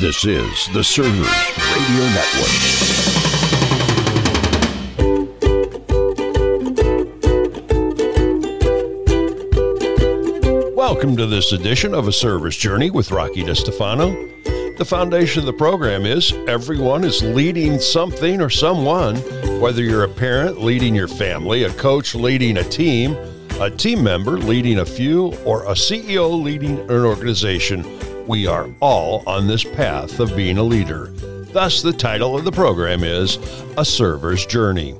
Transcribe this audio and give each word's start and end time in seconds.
This 0.00 0.24
is 0.24 0.66
the 0.72 0.82
Servers 0.82 1.28
Radio 1.74 2.06
Network. 2.16 2.48
Welcome 10.74 11.18
to 11.18 11.26
this 11.26 11.52
edition 11.52 11.92
of 11.92 12.08
A 12.08 12.12
Server's 12.12 12.56
Journey 12.56 12.90
with 12.90 13.10
Rocky 13.10 13.44
DeStefano. 13.44 14.78
The 14.78 14.86
foundation 14.86 15.40
of 15.40 15.46
the 15.46 15.52
program 15.52 16.06
is 16.06 16.32
everyone 16.48 17.04
is 17.04 17.22
leading 17.22 17.78
something 17.78 18.40
or 18.40 18.48
someone, 18.48 19.16
whether 19.60 19.82
you're 19.82 20.04
a 20.04 20.08
parent 20.08 20.62
leading 20.62 20.94
your 20.94 21.08
family, 21.08 21.64
a 21.64 21.72
coach 21.74 22.14
leading 22.14 22.56
a 22.56 22.64
team, 22.64 23.18
a 23.60 23.68
team 23.68 24.02
member 24.02 24.38
leading 24.38 24.78
a 24.78 24.86
few, 24.86 25.34
or 25.44 25.64
a 25.64 25.72
CEO 25.72 26.42
leading 26.42 26.78
an 26.78 27.04
organization. 27.04 27.84
We 28.30 28.46
are 28.46 28.72
all 28.78 29.24
on 29.26 29.48
this 29.48 29.64
path 29.64 30.20
of 30.20 30.36
being 30.36 30.56
a 30.56 30.62
leader. 30.62 31.06
Thus, 31.52 31.82
the 31.82 31.92
title 31.92 32.38
of 32.38 32.44
the 32.44 32.52
program 32.52 33.02
is 33.02 33.38
A 33.76 33.84
Server's 33.84 34.46
Journey. 34.46 34.94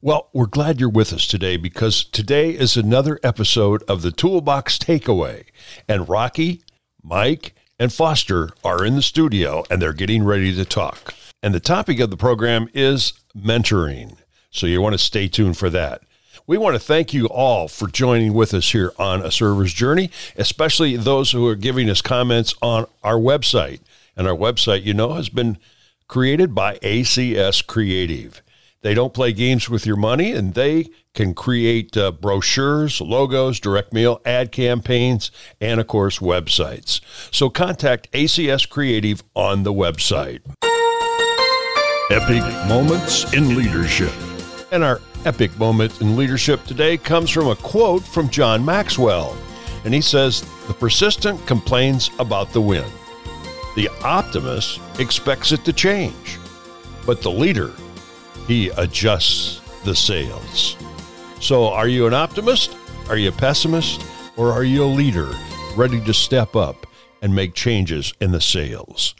Well, 0.00 0.28
we're 0.32 0.46
glad 0.46 0.78
you're 0.78 0.88
with 0.88 1.12
us 1.12 1.26
today 1.26 1.56
because 1.56 2.04
today 2.04 2.50
is 2.50 2.76
another 2.76 3.18
episode 3.24 3.82
of 3.88 4.02
the 4.02 4.12
Toolbox 4.12 4.78
Takeaway. 4.78 5.46
And 5.88 6.08
Rocky, 6.08 6.62
Mike, 7.02 7.56
and 7.80 7.92
Foster 7.92 8.50
are 8.62 8.84
in 8.84 8.94
the 8.94 9.02
studio 9.02 9.64
and 9.68 9.82
they're 9.82 9.92
getting 9.92 10.22
ready 10.22 10.54
to 10.54 10.64
talk. 10.64 11.12
And 11.42 11.52
the 11.52 11.58
topic 11.58 11.98
of 11.98 12.10
the 12.10 12.16
program 12.16 12.68
is 12.72 13.14
mentoring. 13.36 14.16
So 14.50 14.68
you 14.68 14.80
want 14.80 14.92
to 14.94 14.98
stay 14.98 15.26
tuned 15.26 15.58
for 15.58 15.70
that. 15.70 16.02
We 16.46 16.58
want 16.58 16.74
to 16.74 16.78
thank 16.78 17.14
you 17.14 17.26
all 17.26 17.68
for 17.68 17.88
joining 17.88 18.34
with 18.34 18.52
us 18.52 18.72
here 18.72 18.92
on 18.98 19.22
A 19.22 19.30
Server's 19.30 19.72
Journey, 19.72 20.10
especially 20.36 20.94
those 20.94 21.30
who 21.30 21.46
are 21.46 21.54
giving 21.54 21.88
us 21.88 22.02
comments 22.02 22.54
on 22.60 22.86
our 23.02 23.16
website. 23.16 23.80
And 24.14 24.28
our 24.28 24.36
website, 24.36 24.84
you 24.84 24.92
know, 24.92 25.14
has 25.14 25.30
been 25.30 25.56
created 26.06 26.54
by 26.54 26.76
ACS 26.80 27.66
Creative. 27.66 28.42
They 28.82 28.92
don't 28.92 29.14
play 29.14 29.32
games 29.32 29.70
with 29.70 29.86
your 29.86 29.96
money 29.96 30.32
and 30.32 30.52
they 30.52 30.90
can 31.14 31.32
create 31.32 31.96
uh, 31.96 32.12
brochures, 32.12 33.00
logos, 33.00 33.58
direct 33.58 33.94
mail, 33.94 34.20
ad 34.26 34.52
campaigns, 34.52 35.30
and 35.62 35.80
of 35.80 35.86
course, 35.86 36.18
websites. 36.18 37.00
So 37.34 37.48
contact 37.48 38.12
ACS 38.12 38.68
Creative 38.68 39.22
on 39.34 39.62
the 39.62 39.72
website. 39.72 40.42
Epic 42.10 42.42
Moments 42.68 43.32
in 43.32 43.56
Leadership. 43.56 44.12
And 44.70 44.84
our 44.84 45.00
epic 45.24 45.56
moment 45.58 46.00
in 46.00 46.16
leadership 46.16 46.64
today 46.64 46.96
comes 46.96 47.30
from 47.30 47.48
a 47.48 47.56
quote 47.56 48.02
from 48.02 48.28
John 48.28 48.64
Maxwell. 48.64 49.36
And 49.84 49.92
he 49.92 50.00
says, 50.00 50.42
The 50.66 50.74
persistent 50.74 51.46
complains 51.46 52.10
about 52.18 52.52
the 52.52 52.60
wind, 52.60 52.90
the 53.76 53.88
optimist 54.02 54.80
expects 54.98 55.52
it 55.52 55.64
to 55.64 55.72
change, 55.72 56.38
but 57.06 57.22
the 57.22 57.30
leader 57.30 57.72
he 58.46 58.68
adjusts 58.70 59.60
the 59.84 59.94
sails. 59.94 60.76
So, 61.40 61.68
are 61.68 61.88
you 61.88 62.06
an 62.06 62.14
optimist? 62.14 62.76
Are 63.08 63.16
you 63.16 63.28
a 63.28 63.32
pessimist? 63.32 64.02
Or 64.36 64.52
are 64.52 64.64
you 64.64 64.84
a 64.84 64.86
leader 64.86 65.30
ready 65.76 66.00
to 66.04 66.14
step 66.14 66.56
up 66.56 66.86
and 67.22 67.34
make 67.34 67.54
changes 67.54 68.14
in 68.20 68.32
the 68.32 68.40
sails? 68.40 69.14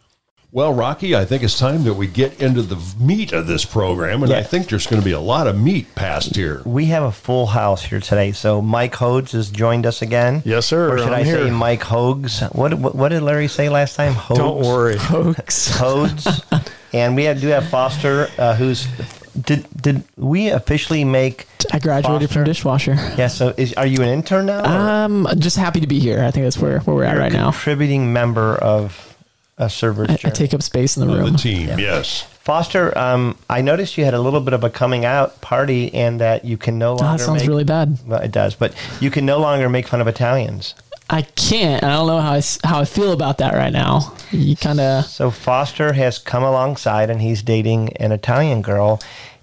Well, 0.54 0.72
Rocky, 0.72 1.16
I 1.16 1.24
think 1.24 1.42
it's 1.42 1.58
time 1.58 1.82
that 1.82 1.94
we 1.94 2.06
get 2.06 2.40
into 2.40 2.62
the 2.62 2.80
meat 3.00 3.32
of 3.32 3.48
this 3.48 3.64
program, 3.64 4.22
and 4.22 4.32
I 4.32 4.44
think 4.44 4.68
there's 4.68 4.86
going 4.86 5.02
to 5.02 5.04
be 5.04 5.10
a 5.10 5.18
lot 5.18 5.48
of 5.48 5.60
meat 5.60 5.92
passed 5.96 6.36
here. 6.36 6.62
We 6.64 6.84
have 6.84 7.02
a 7.02 7.10
full 7.10 7.46
house 7.46 7.82
here 7.82 7.98
today. 7.98 8.30
So 8.30 8.62
Mike 8.62 8.92
Hodes 8.92 9.32
has 9.32 9.50
joined 9.50 9.84
us 9.84 10.00
again. 10.00 10.42
Yes, 10.44 10.66
sir. 10.66 10.92
Or 10.94 10.98
should 10.98 11.08
I'm 11.08 11.14
i 11.14 11.22
here. 11.24 11.38
say 11.38 11.50
Mike 11.50 11.82
Hogs? 11.82 12.40
What, 12.52 12.72
what 12.74 12.94
what 12.94 13.08
did 13.08 13.24
Larry 13.24 13.48
say 13.48 13.68
last 13.68 13.96
time? 13.96 14.12
Hogs? 14.12 14.38
Don't 14.38 14.60
worry. 14.64 14.96
Hoax. 14.96 15.76
Hodes. 15.76 16.70
and 16.92 17.16
we 17.16 17.24
have, 17.24 17.40
do 17.40 17.48
have 17.48 17.68
Foster, 17.68 18.28
uh, 18.38 18.54
who's 18.54 18.86
did 19.32 19.66
did 19.76 20.04
we 20.16 20.50
officially 20.50 21.02
make? 21.02 21.48
I 21.72 21.80
graduated 21.80 22.28
Foster? 22.28 22.32
from 22.32 22.44
dishwasher. 22.44 22.94
Yeah. 23.18 23.26
So 23.26 23.54
is 23.56 23.74
are 23.74 23.86
you 23.88 24.02
an 24.02 24.08
intern 24.08 24.46
now? 24.46 24.60
or 24.60 24.66
Um, 25.04 25.26
just 25.36 25.56
happy 25.56 25.80
to 25.80 25.88
be 25.88 25.98
here. 25.98 26.22
I 26.22 26.30
think 26.30 26.44
that's 26.46 26.58
where, 26.58 26.78
where 26.78 26.94
we're 26.94 27.02
at 27.02 27.14
you're 27.14 27.22
a 27.22 27.24
right 27.24 27.32
now. 27.32 27.50
Contributing 27.50 28.12
member 28.12 28.54
of 28.54 29.13
a 29.58 29.70
server's 29.70 30.08
I, 30.10 30.14
I 30.24 30.30
take 30.30 30.52
up 30.54 30.62
space 30.62 30.96
in 30.96 31.00
the 31.02 31.06
room. 31.06 31.24
The 31.24 31.30
room. 31.30 31.36
team, 31.36 31.78
yes. 31.78 32.22
Foster, 32.40 32.96
um, 32.98 33.38
I 33.48 33.62
noticed 33.62 33.96
you 33.96 34.04
had 34.04 34.12
a 34.14 34.20
little 34.20 34.40
bit 34.40 34.52
of 34.52 34.64
a 34.64 34.70
coming 34.70 35.04
out 35.06 35.40
party, 35.40 35.92
and 35.94 36.20
that 36.20 36.44
you 36.44 36.56
can 36.58 36.78
no 36.78 36.92
Oh, 36.92 36.96
longer. 36.96 37.18
that 37.18 37.24
sounds 37.24 37.40
make, 37.42 37.48
really 37.48 37.64
bad. 37.64 37.98
Well, 38.06 38.20
it 38.20 38.32
does, 38.32 38.54
but 38.54 38.74
you 39.00 39.10
can 39.10 39.24
no 39.24 39.38
longer 39.38 39.68
make 39.68 39.86
fun 39.88 40.00
of 40.00 40.06
Italians. 40.08 40.74
I 41.08 41.22
can't. 41.22 41.82
and 41.82 41.92
I 41.92 41.96
don't 41.96 42.06
know 42.06 42.20
how 42.20 42.32
I, 42.32 42.38
s- 42.38 42.58
how 42.64 42.80
I 42.80 42.84
feel 42.84 43.12
about 43.12 43.38
that 43.38 43.54
right 43.54 43.72
now. 43.72 44.14
You 44.30 44.56
kind 44.56 44.80
of. 44.80 45.04
So 45.06 45.30
Foster 45.30 45.92
has 45.92 46.18
come 46.18 46.42
alongside 46.42 47.08
and 47.10 47.20
he's 47.22 47.42
dating 47.42 47.96
an 47.98 48.10
Italian 48.12 48.62
girl. 48.62 49.00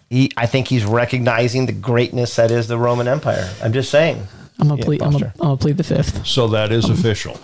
He, 0.09 0.31
I 0.37 0.45
think 0.47 0.67
he's 0.67 0.83
recognizing 0.85 1.67
the 1.67 1.71
greatness 1.73 2.35
that 2.35 2.51
is 2.51 2.67
the 2.67 2.77
Roman 2.77 3.07
Empire. 3.07 3.49
I'm 3.63 3.73
just 3.73 3.89
saying. 3.91 4.27
I'm 4.59 4.67
gonna 4.67 4.79
Yeah, 4.79 4.85
plead. 4.85 5.01
I'm 5.03 5.11
Foster. 5.13 5.25
gonna, 5.25 5.33
I'm 5.39 5.47
gonna 5.49 5.57
plead 5.57 5.77
the 5.77 5.83
fifth. 5.83 6.25
So 6.27 6.47
that 6.49 6.71
is 6.71 6.89
official. 6.89 7.39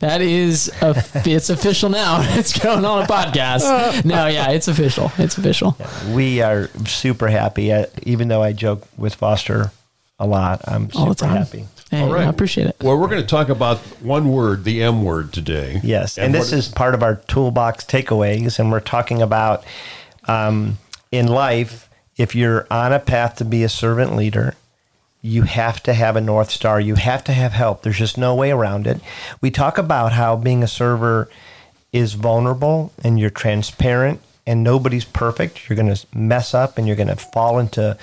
That 0.00 0.22
is, 0.22 0.70
a, 0.82 0.94
it's 1.26 1.50
official 1.50 1.90
now. 1.90 2.20
It's 2.40 2.58
going 2.58 2.84
on 2.84 3.02
a 3.02 3.06
podcast. 3.06 4.04
No, 4.04 4.26
yeah, 4.26 4.50
it's 4.50 4.66
official. 4.66 5.12
It's 5.18 5.36
official. 5.36 5.76
We 6.12 6.40
are 6.40 6.68
super 6.86 7.28
happy. 7.28 7.72
Uh, 7.72 7.86
even 8.02 8.28
though 8.28 8.42
I 8.42 8.52
joke 8.52 8.86
with 8.96 9.14
Foster 9.14 9.72
a 10.18 10.26
lot, 10.26 10.62
I'm 10.66 10.88
All 10.94 11.06
the 11.06 11.14
super 11.14 11.26
time. 11.26 11.36
happy. 11.36 11.66
Hey, 11.90 12.02
All 12.02 12.12
right. 12.12 12.26
I 12.26 12.30
appreciate 12.30 12.68
it. 12.68 12.76
Well, 12.80 12.96
we're 12.98 13.08
going 13.08 13.20
to 13.20 13.26
talk 13.26 13.48
about 13.48 13.78
one 14.00 14.30
word, 14.32 14.64
the 14.64 14.82
M 14.82 15.04
word, 15.04 15.32
today. 15.32 15.80
Yes, 15.82 16.16
and, 16.18 16.32
this 16.32 16.52
is 16.52 16.68
part 16.68 16.94
of 16.94 17.02
our 17.02 17.16
toolbox 17.16 17.84
takeaways, 17.84 18.58
and 18.58 18.70
we're 18.70 18.80
talking 18.80 19.20
about 19.22 19.64
um, 20.28 20.78
in 21.12 21.26
life. 21.26 21.88
If 22.16 22.34
you're 22.34 22.66
on 22.70 22.92
a 22.92 23.00
path 23.00 23.36
to 23.36 23.44
be 23.44 23.64
a 23.64 23.68
servant 23.68 24.14
leader, 24.14 24.54
you 25.22 25.42
have 25.42 25.82
to 25.82 25.92
have 25.92 26.16
a 26.16 26.20
north 26.20 26.50
star. 26.50 26.80
You 26.80 26.94
have 26.94 27.24
to 27.24 27.32
have 27.32 27.52
help. 27.52 27.82
There's 27.82 27.98
just 27.98 28.16
no 28.16 28.34
way 28.34 28.50
around 28.50 28.86
it. 28.86 29.00
We 29.40 29.50
talk 29.50 29.78
about 29.78 30.12
how 30.12 30.36
being 30.36 30.62
a 30.62 30.68
server 30.68 31.28
is 31.92 32.14
vulnerable, 32.14 32.92
and 33.04 33.18
you're 33.18 33.30
transparent, 33.30 34.20
and 34.46 34.62
nobody's 34.62 35.04
perfect. 35.04 35.68
You're 35.68 35.76
going 35.76 35.94
to 35.94 36.06
mess 36.14 36.54
up, 36.54 36.78
and 36.78 36.86
you're 36.86 36.96
going 36.96 37.08
to 37.08 37.16
fall 37.16 37.58
into 37.58 37.98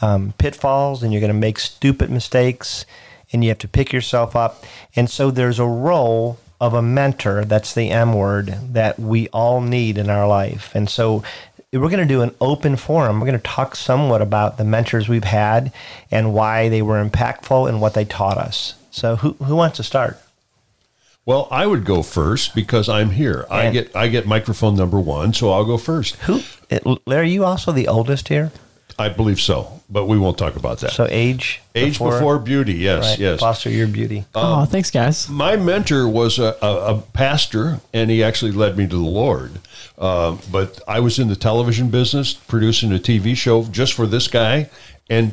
um, 0.00 0.32
pitfalls, 0.38 1.02
and 1.02 1.12
you're 1.12 1.20
going 1.20 1.32
to 1.32 1.38
make 1.38 1.58
stupid 1.58 2.10
mistakes, 2.10 2.86
and 3.32 3.42
you 3.42 3.50
have 3.50 3.58
to 3.58 3.68
pick 3.68 3.92
yourself 3.92 4.34
up. 4.34 4.64
And 4.96 5.10
so 5.10 5.30
there's 5.30 5.58
a 5.58 5.66
role 5.66 6.38
of 6.60 6.74
a 6.74 6.82
mentor. 6.82 7.44
That's 7.44 7.74
the 7.74 7.90
M 7.90 8.14
word 8.14 8.46
that 8.72 8.98
we 8.98 9.28
all 9.28 9.60
need 9.60 9.98
in 9.98 10.08
our 10.08 10.28
life. 10.28 10.72
And 10.74 10.88
so 10.88 11.24
we're 11.72 11.88
going 11.88 12.06
to 12.06 12.14
do 12.14 12.20
an 12.20 12.34
open 12.40 12.76
forum. 12.76 13.18
We're 13.18 13.26
going 13.26 13.40
to 13.40 13.48
talk 13.48 13.76
somewhat 13.76 14.20
about 14.20 14.58
the 14.58 14.64
mentors 14.64 15.08
we've 15.08 15.24
had 15.24 15.72
and 16.10 16.34
why 16.34 16.68
they 16.68 16.82
were 16.82 17.02
impactful 17.02 17.68
and 17.68 17.80
what 17.80 17.94
they 17.94 18.04
taught 18.04 18.36
us. 18.36 18.74
So 18.90 19.16
who 19.16 19.32
who 19.44 19.56
wants 19.56 19.78
to 19.78 19.82
start? 19.82 20.20
Well, 21.24 21.48
I 21.50 21.66
would 21.66 21.84
go 21.84 22.02
first 22.02 22.54
because 22.54 22.88
I'm 22.88 23.10
here. 23.10 23.46
I 23.50 23.70
get 23.70 23.96
I 23.96 24.08
get 24.08 24.26
microphone 24.26 24.76
number 24.76 25.00
one, 25.00 25.32
so 25.32 25.50
I'll 25.50 25.64
go 25.64 25.78
first. 25.78 26.16
Who 26.16 26.42
eh, 26.70 26.80
Larry, 27.06 27.30
you 27.30 27.44
also 27.44 27.72
the 27.72 27.88
oldest 27.88 28.28
here? 28.28 28.52
I 28.98 29.08
believe 29.08 29.40
so, 29.40 29.80
but 29.88 30.04
we 30.04 30.18
won't 30.18 30.36
talk 30.36 30.56
about 30.56 30.80
that. 30.80 30.90
So 30.90 31.06
age 31.10 31.62
Age 31.74 31.98
before, 31.98 32.38
beauty, 32.38 32.74
yes, 32.74 33.12
right, 33.12 33.18
yes. 33.18 33.40
Foster 33.40 33.70
your 33.70 33.86
beauty. 33.86 34.26
oh, 34.34 34.54
um, 34.60 34.66
thanks, 34.66 34.90
guys. 34.90 35.28
My 35.30 35.56
mentor 35.56 36.06
was 36.06 36.38
a, 36.38 36.56
a, 36.60 36.96
a 36.96 37.00
pastor, 37.00 37.80
and 37.94 38.10
he 38.10 38.22
actually 38.22 38.52
led 38.52 38.76
me 38.76 38.86
to 38.86 38.96
the 38.96 39.02
Lord. 39.02 39.52
Um, 40.02 40.40
but 40.50 40.80
I 40.88 40.98
was 40.98 41.18
in 41.20 41.28
the 41.28 41.36
television 41.36 41.88
business, 41.88 42.34
producing 42.34 42.92
a 42.92 42.98
TV 42.98 43.36
show 43.36 43.62
just 43.64 43.94
for 43.94 44.04
this 44.06 44.26
guy, 44.26 44.68
and 45.08 45.32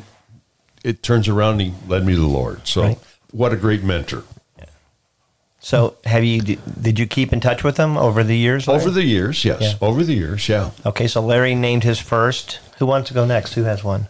it 0.84 1.02
turns 1.02 1.26
around, 1.28 1.54
and 1.54 1.62
he 1.62 1.74
led 1.88 2.06
me 2.06 2.14
to 2.14 2.20
the 2.20 2.26
Lord. 2.28 2.66
So, 2.68 2.82
Right. 2.82 2.98
what 3.32 3.52
a 3.52 3.56
great 3.56 3.82
mentor! 3.82 4.22
So 5.58 5.96
have 6.04 6.24
you 6.24 6.40
did 6.40 6.98
you 6.98 7.06
keep 7.06 7.32
in 7.32 7.40
touch 7.40 7.62
with 7.64 7.76
him 7.76 7.98
over 7.98 8.22
the 8.24 8.36
years? 8.36 8.66
Larry? 8.66 8.80
Over 8.80 8.90
the 8.90 9.04
years, 9.04 9.44
yes, 9.44 9.60
Yeah. 9.60 9.72
over 9.86 10.02
the 10.04 10.14
years, 10.14 10.48
yeah. 10.48 10.70
Okay, 10.86 11.06
so 11.06 11.20
Larry 11.20 11.54
named 11.54 11.82
his 11.84 11.98
first. 11.98 12.60
Who 12.78 12.86
wants 12.86 13.08
to 13.08 13.14
go 13.14 13.26
next? 13.26 13.54
Who 13.54 13.64
has 13.64 13.84
one? 13.84 14.06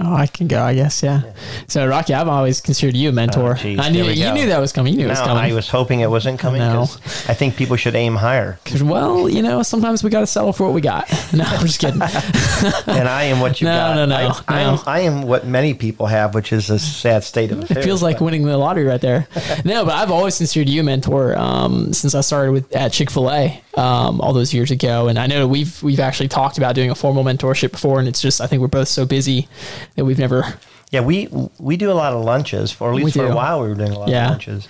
Oh, 0.00 0.14
I 0.14 0.26
can 0.26 0.46
go, 0.46 0.62
I 0.62 0.74
guess, 0.74 1.02
yeah. 1.02 1.22
So, 1.66 1.86
Rocky, 1.86 2.14
I've 2.14 2.28
always 2.28 2.60
considered 2.60 2.96
you 2.96 3.08
a 3.08 3.12
mentor. 3.12 3.52
Oh, 3.52 3.54
geez, 3.54 3.78
I 3.80 3.88
knew 3.90 4.04
you 4.04 4.24
go. 4.24 4.34
knew 4.34 4.46
that 4.46 4.60
was 4.60 4.72
coming. 4.72 4.92
You 4.92 4.98
knew 5.00 5.06
it 5.06 5.10
was 5.10 5.18
No, 5.18 5.26
coming. 5.26 5.50
I 5.50 5.52
was 5.54 5.68
hoping 5.68 6.00
it 6.00 6.10
wasn't 6.10 6.38
coming. 6.38 6.60
No. 6.60 6.82
I 6.82 7.34
think 7.34 7.56
people 7.56 7.76
should 7.76 7.96
aim 7.96 8.14
higher. 8.16 8.58
well, 8.82 9.28
you 9.28 9.42
know, 9.42 9.62
sometimes 9.62 10.04
we 10.04 10.10
got 10.10 10.20
to 10.20 10.26
settle 10.26 10.52
for 10.52 10.64
what 10.64 10.74
we 10.74 10.80
got. 10.80 11.08
No, 11.32 11.44
I'm 11.44 11.66
just 11.66 11.78
kidding. 11.78 12.00
and 12.86 13.06
I 13.08 13.24
am 13.24 13.40
what 13.40 13.60
you 13.60 13.66
No, 13.66 13.76
got. 13.76 13.94
no, 13.96 14.06
no, 14.06 14.16
I, 14.16 14.42
I, 14.48 14.62
no. 14.64 14.72
am, 14.72 14.78
I 14.86 15.00
am 15.00 15.22
what 15.22 15.46
many 15.46 15.74
people 15.74 16.06
have, 16.06 16.34
which 16.34 16.52
is 16.52 16.70
a 16.70 16.78
sad 16.78 17.22
state 17.22 17.52
of 17.52 17.58
affairs. 17.58 17.78
It 17.78 17.84
feels 17.84 18.02
like 18.02 18.20
winning 18.20 18.44
the 18.44 18.56
lottery 18.56 18.84
right 18.84 19.00
there. 19.00 19.26
No, 19.64 19.84
but 19.84 19.94
I've 19.94 20.10
always 20.10 20.38
considered 20.38 20.68
you 20.68 20.80
a 20.80 20.84
mentor 20.84 21.36
um, 21.36 21.92
since 21.92 22.14
I 22.14 22.20
started 22.22 22.52
with 22.52 22.74
at 22.74 22.92
Chick 22.92 23.10
Fil 23.10 23.30
A 23.30 23.60
um, 23.76 24.20
all 24.20 24.32
those 24.32 24.54
years 24.54 24.70
ago, 24.70 25.08
and 25.08 25.18
I 25.18 25.26
know 25.26 25.46
we've 25.46 25.82
we've 25.82 26.00
actually 26.00 26.28
talked 26.28 26.56
about 26.58 26.74
doing 26.74 26.90
a 26.90 26.94
formal 26.94 27.24
mentorship 27.24 27.72
before, 27.72 27.98
and 27.98 28.08
it's 28.08 28.20
just 28.22 28.40
I 28.40 28.46
think 28.46 28.60
we're 28.62 28.68
both 28.68 28.88
so 28.88 29.04
busy 29.04 29.48
that 29.96 30.04
we've 30.04 30.18
never. 30.18 30.44
Yeah, 30.90 31.00
we 31.00 31.28
we 31.58 31.76
do 31.76 31.90
a 31.90 31.94
lot 31.94 32.12
of 32.14 32.24
lunches, 32.24 32.76
or 32.80 32.90
at 32.90 32.96
least 32.96 33.16
for 33.16 33.26
a 33.26 33.34
while 33.34 33.60
we 33.62 33.68
were 33.68 33.74
doing 33.74 33.92
a 33.92 33.98
lot 33.98 34.08
Yeah. 34.08 34.24
of 34.26 34.30
lunches. 34.32 34.68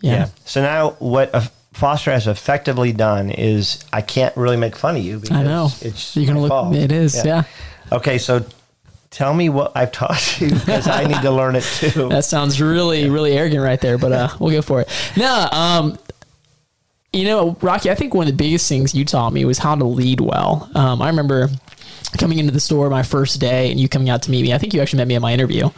Yeah. 0.00 0.28
So 0.46 0.62
now, 0.62 0.90
what 0.98 1.52
Foster 1.74 2.10
has 2.10 2.26
effectively 2.26 2.92
done 2.92 3.30
is 3.30 3.84
I 3.92 4.00
can't 4.00 4.34
really 4.36 4.56
make 4.56 4.74
fun 4.76 4.96
of 4.96 5.02
you 5.02 5.18
because 5.18 5.36
I 5.36 5.42
know. 5.42 5.68
it's 5.82 6.16
You're 6.16 6.26
gonna 6.26 6.36
my 6.38 6.42
look. 6.42 6.48
fault. 6.50 6.74
It 6.76 6.90
is. 6.92 7.22
Yeah. 7.24 7.42
Okay, 7.92 8.16
so 8.18 8.44
tell 9.10 9.34
me 9.34 9.48
what 9.50 9.72
I've 9.74 9.92
taught 9.92 10.40
you 10.40 10.50
because 10.50 10.86
I 10.88 11.04
need 11.04 11.20
to 11.22 11.30
learn 11.30 11.56
it 11.56 11.64
too. 11.64 12.08
That 12.10 12.24
sounds 12.24 12.60
really, 12.60 13.10
really 13.10 13.32
arrogant 13.36 13.62
right 13.62 13.80
there, 13.80 13.98
but 13.98 14.12
uh, 14.12 14.28
we'll 14.38 14.52
go 14.52 14.62
for 14.62 14.80
it. 14.80 14.88
No, 15.16 15.48
um, 15.52 15.98
you 17.12 17.24
know, 17.24 17.56
Rocky, 17.60 17.90
I 17.90 17.94
think 17.96 18.14
one 18.14 18.26
of 18.28 18.32
the 18.32 18.36
biggest 18.36 18.68
things 18.68 18.94
you 18.94 19.04
taught 19.04 19.32
me 19.32 19.44
was 19.44 19.58
how 19.58 19.74
to 19.74 19.84
lead 19.84 20.20
well. 20.20 20.70
Um, 20.74 21.02
I 21.02 21.08
remember 21.08 21.48
coming 22.18 22.38
into 22.38 22.52
the 22.52 22.60
store 22.60 22.90
my 22.90 23.02
first 23.02 23.40
day 23.40 23.70
and 23.70 23.78
you 23.78 23.88
coming 23.88 24.08
out 24.08 24.22
to 24.22 24.30
meet 24.30 24.42
me. 24.42 24.52
I 24.52 24.58
think 24.58 24.74
you 24.74 24.80
actually 24.80 24.98
met 24.98 25.08
me 25.08 25.14
at 25.14 25.22
my 25.22 25.32
interview. 25.32 25.70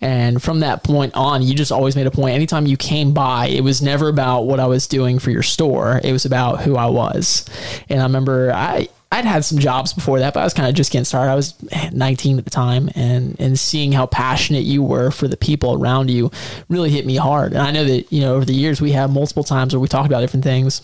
And 0.00 0.42
from 0.42 0.60
that 0.60 0.84
point 0.84 1.14
on, 1.14 1.42
you 1.42 1.54
just 1.54 1.72
always 1.72 1.96
made 1.96 2.06
a 2.06 2.10
point. 2.10 2.34
Anytime 2.34 2.66
you 2.66 2.76
came 2.76 3.14
by, 3.14 3.46
it 3.46 3.62
was 3.62 3.80
never 3.80 4.08
about 4.08 4.42
what 4.42 4.60
I 4.60 4.66
was 4.66 4.86
doing 4.86 5.18
for 5.18 5.30
your 5.30 5.42
store. 5.42 6.00
It 6.02 6.12
was 6.12 6.24
about 6.24 6.60
who 6.62 6.76
I 6.76 6.86
was. 6.86 7.46
And 7.88 8.00
I 8.00 8.04
remember 8.04 8.52
I, 8.52 8.88
I'd 9.14 9.24
had 9.24 9.44
some 9.44 9.58
jobs 9.58 9.92
before 9.92 10.18
that, 10.18 10.34
but 10.34 10.40
I 10.40 10.44
was 10.44 10.54
kind 10.54 10.68
of 10.68 10.74
just 10.74 10.90
getting 10.90 11.04
started. 11.04 11.30
I 11.30 11.36
was 11.36 11.54
19 11.92 12.38
at 12.38 12.44
the 12.44 12.50
time, 12.50 12.90
and 12.96 13.36
and 13.38 13.56
seeing 13.56 13.92
how 13.92 14.06
passionate 14.06 14.64
you 14.64 14.82
were 14.82 15.12
for 15.12 15.28
the 15.28 15.36
people 15.36 15.74
around 15.74 16.10
you 16.10 16.32
really 16.68 16.90
hit 16.90 17.06
me 17.06 17.14
hard. 17.14 17.52
And 17.52 17.62
I 17.62 17.70
know 17.70 17.84
that 17.84 18.12
you 18.12 18.20
know 18.22 18.34
over 18.34 18.44
the 18.44 18.54
years 18.54 18.80
we 18.80 18.90
have 18.90 19.12
multiple 19.12 19.44
times 19.44 19.72
where 19.72 19.78
we 19.78 19.86
talk 19.86 20.04
about 20.04 20.20
different 20.20 20.42
things. 20.42 20.82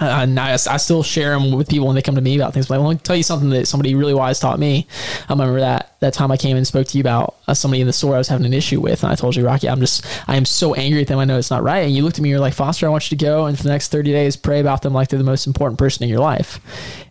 And 0.00 0.40
I, 0.40 0.54
I 0.54 0.76
still 0.76 1.02
share 1.02 1.38
them 1.38 1.52
with 1.52 1.68
people 1.68 1.86
when 1.86 1.94
they 1.94 2.02
come 2.02 2.16
to 2.16 2.20
me 2.20 2.36
about 2.36 2.52
things. 2.52 2.66
But 2.66 2.74
I 2.74 2.78
want 2.78 2.98
to 2.98 3.04
tell 3.04 3.16
you 3.16 3.22
something 3.22 3.50
that 3.50 3.68
somebody 3.68 3.94
really 3.94 4.14
wise 4.14 4.40
taught 4.40 4.58
me. 4.58 4.88
I 5.28 5.32
remember 5.32 5.60
that 5.60 5.94
that 6.04 6.12
time 6.12 6.30
I 6.30 6.36
came 6.36 6.56
and 6.56 6.66
spoke 6.66 6.86
to 6.88 6.98
you 6.98 7.00
about 7.00 7.36
uh, 7.48 7.54
somebody 7.54 7.80
in 7.80 7.86
the 7.86 7.92
store 7.92 8.14
I 8.14 8.18
was 8.18 8.28
having 8.28 8.44
an 8.44 8.52
issue 8.52 8.80
with, 8.80 9.02
and 9.02 9.12
I 9.12 9.14
told 9.14 9.36
you, 9.36 9.44
Rocky, 9.44 9.68
I'm 9.68 9.80
just 9.80 10.04
I 10.28 10.36
am 10.36 10.44
so 10.44 10.74
angry 10.74 11.00
at 11.00 11.08
them. 11.08 11.18
I 11.18 11.24
know 11.24 11.38
it's 11.38 11.50
not 11.50 11.62
right. 11.62 11.84
And 11.84 11.92
you 11.94 12.02
looked 12.02 12.18
at 12.18 12.22
me, 12.22 12.28
you're 12.28 12.40
like, 12.40 12.54
Foster, 12.54 12.86
I 12.86 12.90
want 12.90 13.10
you 13.10 13.16
to 13.16 13.24
go 13.24 13.46
and 13.46 13.56
for 13.56 13.62
the 13.62 13.70
next 13.70 13.88
30 13.88 14.12
days 14.12 14.36
pray 14.36 14.60
about 14.60 14.82
them 14.82 14.92
like 14.92 15.08
they're 15.08 15.18
the 15.18 15.24
most 15.24 15.46
important 15.46 15.78
person 15.78 16.02
in 16.02 16.10
your 16.10 16.20
life. 16.20 16.60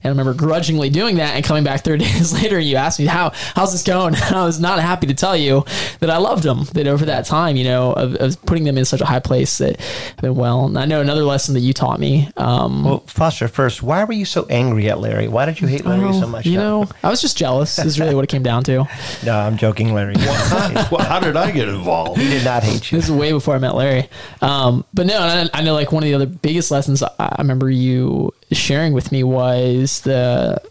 And 0.03 0.05
I 0.05 0.09
remember 0.09 0.33
grudgingly 0.33 0.89
doing 0.89 1.15
that 1.17 1.35
and 1.35 1.43
coming 1.43 1.63
back 1.63 1.83
30 1.83 2.03
days 2.03 2.33
later, 2.33 2.57
and 2.57 2.67
you 2.67 2.75
asked 2.75 2.99
me 2.99 3.05
how 3.05 3.31
how's 3.55 3.71
this 3.71 3.83
going. 3.83 4.15
And 4.23 4.35
I 4.35 4.45
was 4.45 4.59
not 4.59 4.79
happy 4.79 5.07
to 5.07 5.13
tell 5.13 5.35
you 5.35 5.65
that 5.99 6.09
I 6.09 6.17
loved 6.17 6.43
them. 6.43 6.63
That 6.73 6.87
over 6.87 7.05
that 7.05 7.25
time, 7.25 7.55
you 7.55 7.65
know, 7.65 7.93
of, 7.93 8.15
of 8.15 8.45
putting 8.45 8.63
them 8.63 8.77
in 8.77 8.85
such 8.85 9.01
a 9.01 9.05
high 9.05 9.19
place 9.19 9.57
that 9.57 9.79
have 9.79 10.21
been 10.21 10.35
well. 10.35 10.65
And 10.65 10.77
I 10.77 10.85
know 10.85 11.01
another 11.01 11.23
lesson 11.23 11.53
that 11.55 11.59
you 11.59 11.73
taught 11.73 11.99
me. 11.99 12.29
Um, 12.37 12.72
Well, 12.81 12.99
Foster, 13.07 13.47
first, 13.47 13.83
why 13.83 14.03
were 14.03 14.13
you 14.13 14.25
so 14.25 14.45
angry 14.49 14.89
at 14.89 14.99
Larry? 14.99 15.27
Why 15.27 15.45
did 15.45 15.61
you 15.61 15.67
hate 15.67 15.85
Larry 15.85 16.05
well, 16.05 16.13
so 16.19 16.27
much? 16.27 16.45
You 16.45 16.57
No. 16.57 16.83
know, 16.83 16.89
I 17.03 17.09
was 17.09 17.21
just 17.21 17.37
jealous. 17.37 17.77
Is 17.77 17.99
really 17.99 18.15
what 18.15 18.23
it 18.23 18.27
came 18.29 18.41
down 18.41 18.63
to. 18.63 18.87
no, 19.25 19.37
I'm 19.37 19.57
joking, 19.57 19.93
Larry. 19.93 20.15
well, 20.17 21.01
how 21.01 21.19
did 21.19 21.35
I 21.35 21.51
get 21.51 21.67
involved? 21.69 22.19
he 22.19 22.29
did 22.29 22.43
not 22.45 22.63
hate 22.63 22.91
you. 22.91 22.97
This 22.97 23.05
is 23.05 23.11
way 23.11 23.31
before 23.31 23.55
I 23.55 23.59
met 23.59 23.75
Larry. 23.75 24.09
Um, 24.41 24.85
but 24.93 25.05
no, 25.05 25.19
I, 25.19 25.49
I 25.53 25.61
know 25.61 25.73
like 25.73 25.91
one 25.91 26.03
of 26.03 26.07
the 26.07 26.15
other 26.15 26.25
biggest 26.25 26.71
lessons 26.71 27.03
I, 27.03 27.09
I 27.19 27.35
remember 27.39 27.69
you 27.69 28.33
sharing 28.51 28.93
with 28.93 29.11
me 29.11 29.23
was 29.23 30.01
the, 30.01 30.61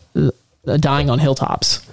the 0.65 0.79
dying 0.79 1.09
on 1.11 1.19
hilltops. 1.19 1.87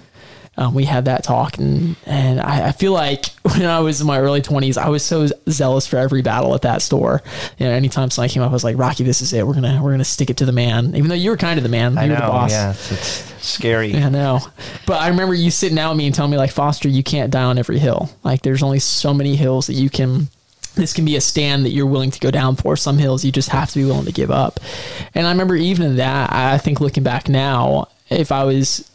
Um, 0.60 0.74
we 0.74 0.84
had 0.84 1.06
that 1.06 1.24
talk, 1.24 1.56
and 1.56 1.96
and 2.04 2.38
I, 2.38 2.68
I 2.68 2.72
feel 2.72 2.92
like 2.92 3.26
when 3.42 3.64
I 3.64 3.80
was 3.80 4.02
in 4.02 4.06
my 4.06 4.20
early 4.20 4.42
twenties, 4.42 4.76
I 4.76 4.90
was 4.90 5.02
so 5.02 5.26
zealous 5.48 5.86
for 5.86 5.96
every 5.96 6.20
battle 6.20 6.54
at 6.54 6.62
that 6.62 6.82
store. 6.82 7.22
You 7.58 7.66
know, 7.66 7.72
anytime 7.72 8.10
somebody 8.10 8.34
came 8.34 8.42
up, 8.42 8.50
I 8.50 8.52
was 8.52 8.62
like, 8.62 8.76
"Rocky, 8.76 9.02
this 9.02 9.22
is 9.22 9.32
it. 9.32 9.46
We're 9.46 9.54
gonna 9.54 9.80
we're 9.82 9.92
gonna 9.92 10.04
stick 10.04 10.28
it 10.28 10.36
to 10.36 10.44
the 10.44 10.52
man." 10.52 10.94
Even 10.94 11.08
though 11.08 11.14
you 11.14 11.30
were 11.30 11.38
kind 11.38 11.58
of 11.58 11.62
the 11.62 11.70
man, 11.70 11.94
you 11.94 11.98
I 11.98 12.02
were 12.02 12.08
know. 12.08 12.14
the 12.16 12.26
boss. 12.26 12.50
Yeah, 12.50 12.70
it's, 12.72 12.92
it's 12.92 13.46
scary. 13.46 13.96
I 13.96 14.10
know. 14.10 14.40
But 14.86 15.00
I 15.00 15.08
remember 15.08 15.32
you 15.32 15.50
sitting 15.50 15.76
down 15.76 15.90
with 15.90 15.98
me 15.98 16.06
and 16.06 16.14
telling 16.14 16.30
me, 16.30 16.36
like, 16.36 16.50
Foster, 16.50 16.90
you 16.90 17.02
can't 17.02 17.30
die 17.30 17.44
on 17.44 17.56
every 17.56 17.78
hill. 17.78 18.10
Like, 18.22 18.42
there's 18.42 18.62
only 18.62 18.80
so 18.80 19.14
many 19.14 19.36
hills 19.36 19.66
that 19.68 19.74
you 19.74 19.88
can. 19.88 20.28
This 20.74 20.92
can 20.92 21.04
be 21.06 21.16
a 21.16 21.20
stand 21.20 21.64
that 21.64 21.70
you're 21.70 21.86
willing 21.86 22.10
to 22.10 22.20
go 22.20 22.30
down 22.30 22.54
for. 22.56 22.76
Some 22.76 22.98
hills 22.98 23.24
you 23.24 23.32
just 23.32 23.48
have 23.48 23.70
to 23.70 23.78
be 23.78 23.84
willing 23.86 24.04
to 24.04 24.12
give 24.12 24.30
up. 24.30 24.60
And 25.14 25.26
I 25.26 25.30
remember 25.30 25.56
even 25.56 25.86
in 25.86 25.96
that, 25.96 26.32
I 26.32 26.58
think 26.58 26.80
looking 26.80 27.02
back 27.02 27.28
now, 27.28 27.88
if 28.10 28.30
I 28.30 28.44
was 28.44 28.89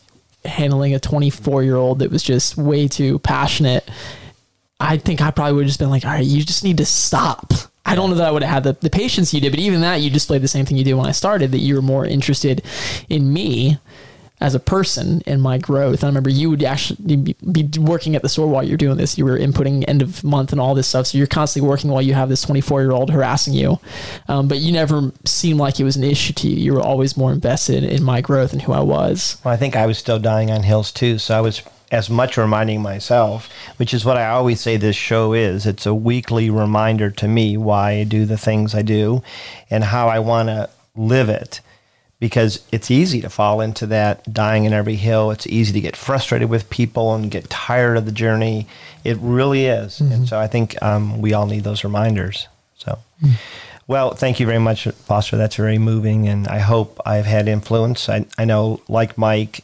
handling 0.45 0.93
a 0.95 0.99
24 0.99 1.63
year 1.63 1.75
old 1.75 1.99
that 1.99 2.11
was 2.11 2.23
just 2.23 2.57
way 2.57 2.87
too 2.87 3.19
passionate, 3.19 3.89
I 4.79 4.97
think 4.97 5.21
I 5.21 5.31
probably 5.31 5.53
would 5.53 5.63
have 5.63 5.69
just 5.69 5.79
been 5.79 5.89
like, 5.89 6.05
all 6.05 6.11
right, 6.11 6.25
you 6.25 6.43
just 6.43 6.63
need 6.63 6.77
to 6.77 6.85
stop. 6.85 7.53
I 7.85 7.95
don't 7.95 8.09
know 8.09 8.15
that 8.15 8.27
I 8.27 8.31
would 8.31 8.43
have 8.43 8.51
had 8.51 8.63
the, 8.63 8.73
the 8.73 8.89
patience 8.89 9.33
you 9.33 9.39
did, 9.39 9.51
but 9.51 9.59
even 9.59 9.81
that, 9.81 10.01
you 10.01 10.09
displayed 10.09 10.41
the 10.41 10.47
same 10.47 10.65
thing 10.65 10.77
you 10.77 10.83
did 10.83 10.95
when 10.95 11.05
I 11.05 11.11
started, 11.11 11.51
that 11.51 11.59
you 11.59 11.75
were 11.75 11.81
more 11.81 12.05
interested 12.05 12.63
in 13.09 13.31
me 13.31 13.77
as 14.45 14.53
a 14.53 14.59
person 14.59 15.23
and 15.25 15.41
my 15.41 15.57
growth. 15.57 16.03
I 16.03 16.07
remember 16.07 16.29
you 16.29 16.51
would 16.51 16.63
actually 16.63 17.15
be 17.15 17.67
working 17.79 18.15
at 18.15 18.21
the 18.21 18.29
store 18.29 18.45
while 18.45 18.63
you're 18.63 18.77
doing 18.77 18.95
this. 18.95 19.17
You 19.17 19.25
were 19.25 19.39
inputting 19.39 19.83
end 19.87 20.03
of 20.03 20.23
month 20.23 20.51
and 20.51 20.61
all 20.61 20.75
this 20.75 20.87
stuff. 20.87 21.07
So 21.07 21.17
you're 21.17 21.25
constantly 21.25 21.67
working 21.67 21.89
while 21.89 22.03
you 22.03 22.13
have 22.13 22.29
this 22.29 22.43
24 22.43 22.83
year 22.83 22.91
old 22.91 23.09
harassing 23.09 23.55
you. 23.55 23.79
Um, 24.27 24.47
but 24.47 24.59
you 24.59 24.71
never 24.71 25.11
seemed 25.25 25.59
like 25.59 25.79
it 25.79 25.83
was 25.83 25.95
an 25.95 26.03
issue 26.03 26.33
to 26.33 26.47
you. 26.47 26.57
You 26.57 26.73
were 26.73 26.81
always 26.81 27.17
more 27.17 27.33
invested 27.33 27.83
in 27.83 28.03
my 28.03 28.21
growth 28.21 28.53
and 28.53 28.61
who 28.61 28.71
I 28.71 28.81
was. 28.81 29.37
Well, 29.43 29.51
I 29.51 29.57
think 29.57 29.75
I 29.75 29.87
was 29.87 29.97
still 29.97 30.19
dying 30.19 30.51
on 30.51 30.61
hills 30.61 30.91
too, 30.91 31.17
so 31.17 31.35
I 31.35 31.41
was 31.41 31.63
as 31.91 32.07
much 32.07 32.37
reminding 32.37 32.83
myself, 32.83 33.49
which 33.77 33.95
is 33.95 34.05
what 34.05 34.15
I 34.15 34.27
always 34.27 34.61
say 34.61 34.77
this 34.77 34.95
show 34.95 35.33
is. 35.33 35.65
It's 35.65 35.87
a 35.87 35.95
weekly 35.95 36.51
reminder 36.51 37.09
to 37.09 37.27
me 37.27 37.57
why 37.57 37.93
I 37.93 38.03
do 38.03 38.25
the 38.25 38.37
things 38.37 38.75
I 38.75 38.83
do 38.83 39.23
and 39.71 39.85
how 39.85 40.07
I 40.07 40.19
want 40.19 40.49
to 40.49 40.69
live 40.95 41.29
it. 41.29 41.61
Because 42.25 42.65
it's 42.71 42.89
easy 42.89 43.21
to 43.21 43.29
fall 43.29 43.61
into 43.61 43.85
that 43.85 44.33
dying 44.33 44.65
in 44.65 44.73
every 44.73 44.95
hill. 44.95 45.29
It's 45.29 45.45
easy 45.45 45.73
to 45.73 45.79
get 45.79 45.95
frustrated 45.95 46.49
with 46.49 46.71
people 46.71 47.13
and 47.13 47.29
get 47.29 47.51
tired 47.51 47.97
of 47.97 48.05
the 48.05 48.11
journey. 48.11 48.65
It 49.03 49.17
really 49.21 49.67
is. 49.67 49.99
And 49.99 50.11
mm-hmm. 50.11 50.25
so 50.25 50.39
I 50.39 50.47
think 50.47 50.81
um, 50.81 51.21
we 51.21 51.33
all 51.33 51.45
need 51.45 51.63
those 51.63 51.83
reminders. 51.83 52.47
So, 52.77 52.97
mm. 53.23 53.33
well, 53.85 54.15
thank 54.15 54.39
you 54.39 54.47
very 54.47 54.57
much, 54.57 54.87
Foster. 54.87 55.37
That's 55.37 55.55
very 55.55 55.77
moving. 55.77 56.27
And 56.27 56.47
I 56.47 56.57
hope 56.57 56.99
I've 57.05 57.27
had 57.27 57.47
influence. 57.47 58.09
I, 58.09 58.25
I 58.39 58.45
know, 58.45 58.81
like 58.87 59.19
Mike, 59.19 59.63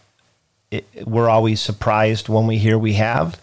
it, 0.70 0.86
we're 1.08 1.30
always 1.30 1.62
surprised 1.62 2.30
when 2.30 2.46
we 2.46 2.60
hear 2.60 2.78
we 2.78 2.94
have 2.94 3.42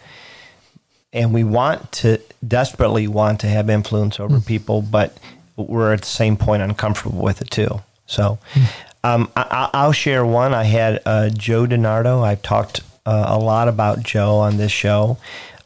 and 1.11 1.33
we 1.33 1.43
want 1.43 1.91
to 1.91 2.21
desperately 2.47 3.05
want 3.05 3.41
to 3.41 3.47
have 3.47 3.69
influence 3.69 4.19
over 4.19 4.37
mm. 4.37 4.45
people 4.45 4.81
but 4.81 5.17
we're 5.55 5.93
at 5.93 6.01
the 6.01 6.07
same 6.07 6.37
point 6.37 6.61
uncomfortable 6.61 7.21
with 7.21 7.41
it 7.41 7.49
too 7.51 7.81
so 8.05 8.39
mm. 8.53 8.69
Um, 9.03 9.31
I, 9.35 9.69
i'll 9.73 9.91
share 9.91 10.25
one 10.25 10.53
i 10.53 10.63
had 10.63 11.01
uh, 11.05 11.29
joe 11.29 11.65
DiNardo 11.65 12.23
i've 12.23 12.41
talked 12.41 12.81
uh, 13.05 13.25
a 13.27 13.39
lot 13.39 13.67
about 13.67 14.03
joe 14.03 14.35
on 14.37 14.57
this 14.57 14.71
show 14.71 15.17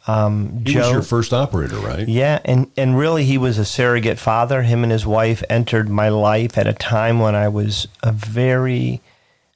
um, 0.06 0.62
He 0.66 0.74
joe 0.74 0.80
was 0.80 0.90
your 0.90 1.02
first 1.02 1.32
operator, 1.32 1.76
right? 1.76 2.06
yeah, 2.06 2.38
and, 2.44 2.70
and 2.76 2.98
really, 2.98 3.24
he 3.24 3.38
was 3.38 3.56
a 3.56 3.64
surrogate 3.64 4.18
father. 4.18 4.62
Him 4.62 4.82
and 4.82 4.92
his 4.92 5.06
wife 5.06 5.42
entered 5.48 5.88
my 5.88 6.10
life 6.10 6.58
at 6.58 6.66
a 6.66 6.74
time 6.74 7.20
when 7.20 7.34
I 7.34 7.48
was 7.48 7.88
a 8.02 8.12
very, 8.12 9.00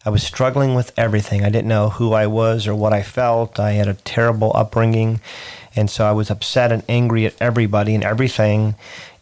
I 0.06 0.10
was 0.10 0.22
struggling 0.22 0.74
with 0.74 0.98
everything. 0.98 1.44
I 1.44 1.50
didn't 1.50 1.68
know 1.68 1.90
who 1.90 2.14
I 2.14 2.26
was 2.26 2.66
or 2.66 2.74
what 2.74 2.94
I 2.94 3.02
felt. 3.02 3.60
I 3.60 3.72
had 3.72 3.88
a 3.88 3.94
terrible 3.94 4.52
upbringing, 4.54 5.20
and 5.76 5.90
so 5.90 6.06
I 6.06 6.12
was 6.12 6.30
upset 6.30 6.72
and 6.72 6.82
angry 6.88 7.26
at 7.26 7.34
everybody 7.42 7.94
and 7.94 8.02
everything. 8.02 8.74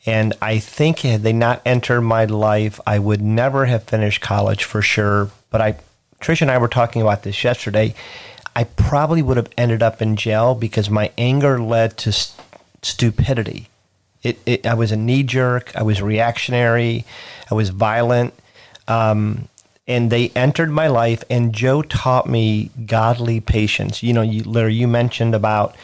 And 0.07 0.35
I 0.41 0.61
think 0.61 1.01
had 1.01 1.23
they 1.23 1.33
not 1.33 1.61
entered 1.67 2.03
my 2.03 2.25
life, 2.25 2.81
I 2.87 3.01
would 3.01 3.21
never 3.21 3.67
have 3.67 3.83
finished 3.85 4.21
college 4.21 4.63
for 4.63 4.81
sure. 4.81 5.31
But 5.51 5.61
I, 5.61 5.77
Trish 6.21 6.41
and 6.41 6.51
I 6.51 6.59
were 6.59 6.69
talking 6.69 7.03
about 7.03 7.25
this 7.25 7.43
yesterday. 7.43 7.95
I 8.55 8.65
probably 8.65 9.21
would 9.21 9.37
have 9.37 9.51
ended 9.59 9.83
up 9.83 10.01
in 10.01 10.17
jail 10.17 10.55
because 10.55 10.89
my 10.89 11.11
anger 11.19 11.61
led 11.61 11.99
to 11.99 12.13
st- 12.13 12.41
stupidity. 12.83 13.69
It, 14.23 14.39
it, 14.47 14.67
I 14.67 14.75
was 14.75 14.93
a 14.93 14.97
knee 14.97 15.25
jerk. 15.25 15.75
I 15.75 15.83
was 15.83 16.01
reactionary. 16.01 17.05
I 17.51 17.55
was 17.55 17.71
violent. 17.71 18.33
Um, 18.89 19.49
and 19.89 20.11
they 20.11 20.31
entered 20.31 20.71
my 20.71 20.89
life, 20.89 21.23
and 21.31 21.53
Joe 21.53 21.83
taught 21.83 22.29
me 22.29 22.71
godly 22.87 23.41
patience. 23.41 24.03
You 24.03 24.13
know, 24.13 24.23
you, 24.23 24.43
Larry, 24.43 24.75
you 24.75 24.89
mentioned 24.89 25.35
about 25.35 25.77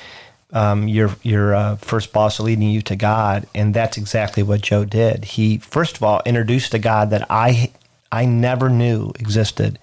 um, 0.52 0.88
your 0.88 1.16
your 1.22 1.54
uh, 1.54 1.76
first 1.76 2.12
boss 2.12 2.38
leading 2.38 2.70
you 2.70 2.82
to 2.82 2.96
God, 2.96 3.46
and 3.54 3.74
that's 3.74 3.96
exactly 3.96 4.42
what 4.42 4.60
Joe 4.60 4.84
did. 4.84 5.24
He 5.24 5.58
first 5.58 5.96
of 5.96 6.02
all 6.02 6.22
introduced 6.26 6.74
a 6.74 6.78
God 6.78 7.10
that 7.10 7.26
I 7.30 7.72
I 8.10 8.26
never 8.26 8.68
knew 8.68 9.12
existed 9.18 9.78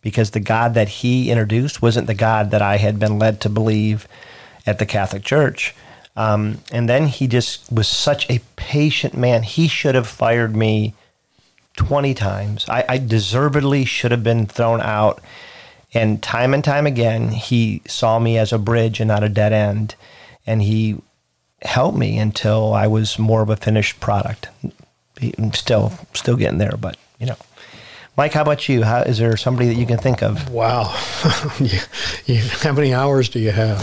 because 0.00 0.30
the 0.30 0.40
God 0.40 0.74
that 0.74 0.88
he 0.88 1.30
introduced 1.30 1.82
wasn't 1.82 2.06
the 2.06 2.14
God 2.14 2.50
that 2.52 2.62
I 2.62 2.76
had 2.76 2.98
been 2.98 3.18
led 3.18 3.40
to 3.42 3.48
believe 3.48 4.06
at 4.66 4.78
the 4.78 4.86
Catholic 4.86 5.24
Church. 5.24 5.74
Um, 6.16 6.58
and 6.72 6.88
then 6.88 7.06
he 7.06 7.26
just 7.26 7.70
was 7.70 7.86
such 7.88 8.28
a 8.30 8.40
patient 8.56 9.16
man. 9.16 9.42
He 9.42 9.68
should 9.68 9.94
have 9.94 10.08
fired 10.08 10.56
me 10.56 10.94
20 11.76 12.14
times. 12.14 12.68
I, 12.68 12.84
I 12.88 12.98
deservedly 12.98 13.84
should 13.84 14.10
have 14.10 14.24
been 14.24 14.46
thrown 14.46 14.80
out. 14.80 15.22
And 15.94 16.22
time 16.22 16.52
and 16.52 16.62
time 16.62 16.86
again, 16.86 17.28
he 17.30 17.82
saw 17.86 18.18
me 18.18 18.36
as 18.36 18.52
a 18.52 18.58
bridge 18.58 19.00
and 19.00 19.08
not 19.08 19.24
a 19.24 19.28
dead 19.28 19.52
end. 19.52 19.94
And 20.46 20.62
he 20.62 21.00
helped 21.62 21.98
me 21.98 22.18
until 22.18 22.72
I 22.74 22.86
was 22.86 23.18
more 23.18 23.42
of 23.42 23.50
a 23.50 23.56
finished 23.56 24.00
product. 24.00 24.48
I'm 25.38 25.52
still, 25.52 25.92
still 26.14 26.36
getting 26.36 26.58
there, 26.58 26.76
but 26.78 26.96
you 27.18 27.26
know. 27.26 27.36
Mike, 28.16 28.32
how 28.32 28.42
about 28.42 28.68
you? 28.68 28.82
How, 28.82 29.02
is 29.02 29.18
there 29.18 29.36
somebody 29.36 29.68
that 29.68 29.76
you 29.76 29.86
can 29.86 29.98
think 29.98 30.24
of? 30.24 30.50
Wow. 30.50 30.92
you, 31.60 31.78
you, 32.26 32.42
how 32.62 32.72
many 32.72 32.92
hours 32.92 33.28
do 33.28 33.38
you 33.38 33.52
have? 33.52 33.78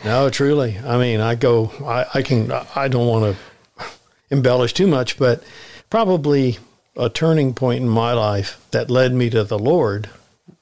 no, 0.04 0.28
truly. 0.30 0.76
I 0.84 0.98
mean, 0.98 1.20
I 1.20 1.36
go, 1.36 1.70
I, 1.84 2.06
I 2.14 2.22
can, 2.22 2.50
I 2.74 2.88
don't 2.88 3.06
want 3.06 3.36
to 3.36 3.84
embellish 4.30 4.72
too 4.72 4.88
much, 4.88 5.16
but 5.16 5.44
probably 5.90 6.58
a 6.96 7.08
turning 7.08 7.54
point 7.54 7.82
in 7.82 7.88
my 7.88 8.12
life 8.12 8.60
that 8.72 8.90
led 8.90 9.14
me 9.14 9.30
to 9.30 9.44
the 9.44 9.58
Lord. 9.60 10.10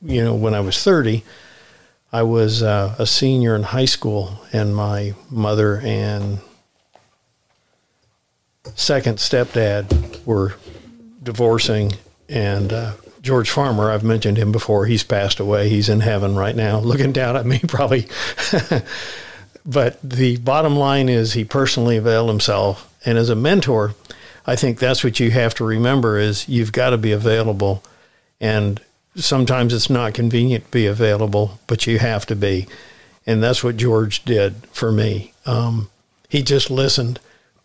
You 0.03 0.25
know, 0.25 0.35
when 0.35 0.55
I 0.55 0.61
was 0.61 0.83
30, 0.83 1.25
I 2.13 2.23
was 2.23 2.63
uh, 2.63 2.95
a 2.99 3.07
senior 3.07 3.55
in 3.57 3.63
high 3.63 3.85
school, 3.85 4.41
and 4.53 4.75
my 4.75 5.15
mother 5.31 5.81
and 5.81 6.39
second 8.75 9.19
stepdad 9.19 10.25
were 10.25 10.55
divorcing, 11.23 11.93
and 12.29 12.73
uh, 12.73 12.93
George 13.23 13.51
Farmer, 13.51 13.91
I've 13.91 14.05
mentioned 14.05 14.37
him 14.37 14.53
before. 14.53 14.87
He's 14.87 15.03
passed 15.03 15.41
away. 15.41 15.69
He's 15.69 15.89
in 15.89 16.01
heaven 16.01 16.37
right 16.37 16.55
now, 16.55 16.79
looking 16.81 17.13
down 17.13 17.37
at 17.37 17.47
me, 17.47 17.61
probably. 17.67 18.07
but 19.67 19.99
the 20.03 20.37
bottom 20.39 20.77
line 20.77 21.09
is, 21.09 21.33
he 21.33 21.45
personally 21.45 21.97
availed 21.97 22.29
himself, 22.29 22.93
and 23.05 23.19
as 23.19 23.29
a 23.29 23.37
mentor, 23.37 23.95
I 24.47 24.55
think 24.55 24.79
that's 24.79 25.03
what 25.03 25.19
you 25.19 25.33
have 25.33 25.55
to 25.57 25.65
remember: 25.65 26.19
is 26.19 26.49
you've 26.49 26.73
got 26.73 26.91
to 26.91 26.99
be 26.99 27.13
available, 27.13 27.83
and 28.41 28.81
sometimes 29.17 29.75
it's 29.75 29.91
not 29.91 30.15
convenient 30.15 30.67
to 30.67 30.71
be 30.71 30.87
available, 30.87 31.59
but 31.67 31.87
you 31.87 31.99
have 31.99 32.27
to 32.27 32.37
be, 32.37 32.67
and 33.27 33.43
that's 33.43 33.65
what 33.65 33.77
George 33.77 34.25
did 34.25 34.67
for 34.73 34.93
me. 34.93 35.33
Um, 35.45 35.91
he 36.29 36.43
just 36.43 36.71
listened. 36.71 37.19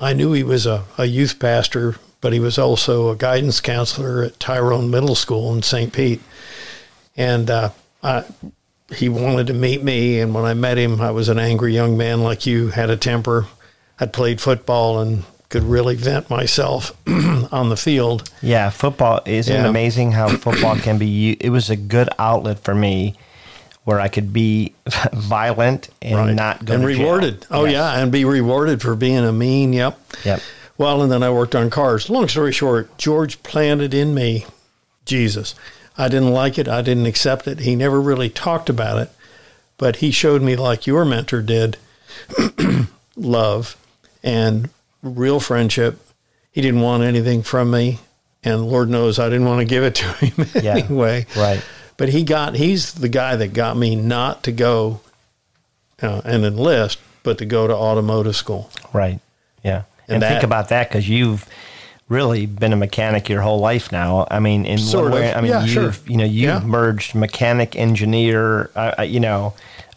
I 0.00 0.14
knew 0.14 0.32
he 0.32 0.42
was 0.42 0.66
a, 0.66 0.84
a 0.96 1.04
youth 1.04 1.38
pastor 1.38 1.96
but 2.24 2.32
he 2.32 2.40
was 2.40 2.56
also 2.56 3.10
a 3.10 3.16
guidance 3.16 3.60
counselor 3.60 4.22
at 4.22 4.40
Tyrone 4.40 4.90
Middle 4.90 5.14
School 5.14 5.54
in 5.54 5.62
St. 5.62 5.92
Pete. 5.92 6.22
And 7.18 7.50
uh, 7.50 7.68
I, 8.02 8.24
he 8.96 9.10
wanted 9.10 9.48
to 9.48 9.52
meet 9.52 9.84
me. 9.84 10.20
And 10.20 10.34
when 10.34 10.46
I 10.46 10.54
met 10.54 10.78
him, 10.78 11.02
I 11.02 11.10
was 11.10 11.28
an 11.28 11.38
angry 11.38 11.74
young 11.74 11.98
man 11.98 12.22
like 12.22 12.46
you, 12.46 12.68
had 12.68 12.88
a 12.88 12.96
temper. 12.96 13.44
I'd 14.00 14.14
played 14.14 14.40
football 14.40 15.00
and 15.00 15.24
could 15.54 15.62
really 15.70 15.94
vent 15.94 16.28
myself 16.28 16.90
on 17.52 17.68
the 17.68 17.76
field. 17.76 18.28
Yeah, 18.42 18.70
football 18.70 19.20
isn't 19.24 19.54
Yeah. 19.54 19.68
amazing 19.68 20.10
how 20.12 20.28
football 20.36 20.74
can 20.76 20.98
be. 20.98 21.06
u- 21.06 21.36
It 21.38 21.50
was 21.50 21.70
a 21.70 21.76
good 21.76 22.08
outlet 22.18 22.58
for 22.64 22.74
me 22.74 23.14
where 23.84 24.00
I 24.00 24.08
could 24.08 24.32
be 24.32 24.74
violent 25.12 25.90
and 26.02 26.34
not 26.34 26.64
go 26.64 26.74
and 26.74 26.82
to 26.82 26.88
jail. 26.92 26.98
rewarded. 27.04 27.46
Oh 27.52 27.64
Yes. 27.66 27.72
yeah, 27.74 28.00
and 28.02 28.10
be 28.10 28.24
rewarded 28.24 28.82
for 28.82 28.96
being 28.96 29.18
a 29.24 29.32
mean. 29.32 29.72
Yep. 29.72 29.96
Yep. 30.24 30.40
Well, 30.76 31.02
and 31.02 31.12
then 31.12 31.22
I 31.22 31.30
worked 31.30 31.54
on 31.54 31.70
cars. 31.70 32.10
Long 32.10 32.26
story 32.26 32.50
short, 32.50 32.98
George 32.98 33.40
planted 33.44 33.94
in 33.94 34.12
me 34.12 34.46
Jesus. 35.04 35.54
I 35.96 36.08
didn't 36.08 36.32
like 36.32 36.58
it. 36.58 36.66
I 36.66 36.82
didn't 36.82 37.06
accept 37.06 37.46
it. 37.46 37.60
He 37.60 37.76
never 37.76 38.00
really 38.00 38.28
talked 38.28 38.68
about 38.68 38.98
it, 38.98 39.10
but 39.78 39.96
he 39.96 40.10
showed 40.10 40.42
me, 40.42 40.56
like 40.56 40.88
your 40.88 41.04
mentor 41.04 41.42
did, 41.42 41.76
love 43.16 43.76
and 44.24 44.68
real 45.04 45.38
friendship. 45.40 46.00
He 46.50 46.60
didn't 46.60 46.80
want 46.80 47.02
anything 47.02 47.42
from 47.42 47.70
me, 47.70 47.98
and 48.42 48.66
Lord 48.66 48.88
knows 48.88 49.18
I 49.18 49.28
didn't 49.28 49.46
want 49.46 49.60
to 49.60 49.64
give 49.64 49.82
it 49.84 49.94
to 49.96 50.04
him 50.24 50.46
Yeah. 50.64 50.76
anyway. 50.76 51.26
Right. 51.36 51.62
But 51.96 52.08
he 52.08 52.24
got, 52.24 52.54
he's 52.56 52.94
the 52.94 53.08
guy 53.08 53.36
that 53.36 53.52
got 53.52 53.76
me 53.76 53.94
not 53.96 54.42
to 54.44 54.52
go 54.52 55.00
uh, 56.02 56.22
and 56.24 56.44
enlist, 56.44 56.98
but 57.22 57.38
to 57.38 57.44
go 57.44 57.66
to 57.66 57.74
automotive 57.74 58.34
school. 58.36 58.70
Right. 58.92 59.20
Yeah. 59.62 59.82
And 60.08 60.22
And, 60.22 60.24
think 60.32 60.42
about 60.42 60.68
that 60.70 60.88
because 60.88 61.08
you've 61.08 61.46
really 62.08 62.46
been 62.46 62.72
a 62.72 62.76
mechanic 62.76 63.28
your 63.28 63.40
whole 63.42 63.60
life 63.60 63.90
now. 63.92 64.26
I 64.30 64.38
mean, 64.40 64.66
in 64.66 64.78
Sort 64.78 65.04
one 65.10 65.12
way. 65.20 65.32
I 65.34 65.40
mean, 65.40 65.50
Yeah, 65.52 65.62
you've 65.64 65.70
sure. 65.70 65.92
you 66.06 66.16
know 66.18 66.24
you've 66.24 66.42
Yeah. 66.44 66.60
merged 66.60 67.14
mechanic, 67.14 67.76
engineer. 67.76 68.70
Uh, 68.76 68.94
uh, 68.98 69.02
you 69.02 69.20
know, 69.20 69.54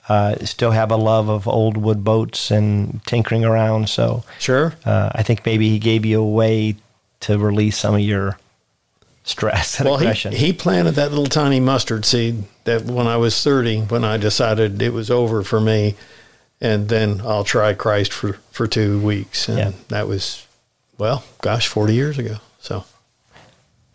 uh, 0.10 0.36
still 0.46 0.72
have 0.72 0.92
a 0.92 0.96
love 0.98 1.30
of 1.30 1.48
old 1.48 1.78
wood 1.78 2.04
boats 2.04 2.50
and 2.52 3.02
tinkering 3.06 3.44
around. 3.46 3.90
So 3.90 4.24
Sure. 4.40 4.74
uh, 4.86 5.10
I 5.14 5.24
think 5.24 5.46
maybe 5.46 5.70
he 5.70 5.80
gave 5.80 6.06
you 6.06 6.22
a 6.22 6.26
way 6.26 6.76
to 7.22 7.38
release 7.38 7.78
some 7.78 7.96
of 7.96 8.02
your 8.02 8.38
stress 9.24 9.80
and 9.80 9.90
Well, 9.90 9.98
he, 9.98 10.06
aggression. 10.06 10.34
he 10.34 10.54
planted 10.54 10.92
that 10.96 11.10
little 11.10 11.26
tiny 11.26 11.60
mustard 11.60 12.06
seed 12.06 12.44
that 12.64 12.84
when 12.86 13.08
I 13.08 13.18
was 13.18 13.42
30, 13.44 13.82
when 13.90 14.04
I 14.06 14.18
decided 14.18 14.82
it 14.82 14.94
was 14.94 15.12
over 15.12 15.44
for 15.44 15.60
me, 15.60 15.96
and 16.62 16.88
then 16.90 17.22
I'll 17.26 17.44
try 17.44 17.74
Christ 17.74 18.14
for, 18.14 18.34
for 18.52 18.68
two 18.68 19.00
weeks. 19.02 19.48
And 19.50 19.58
Yeah. 19.58 19.72
that 19.90 20.08
was, 20.08 20.46
well, 20.98 21.24
gosh, 21.42 21.68
40 21.68 21.94
years 21.94 22.18
ago. 22.18 22.38
So, 22.60 22.86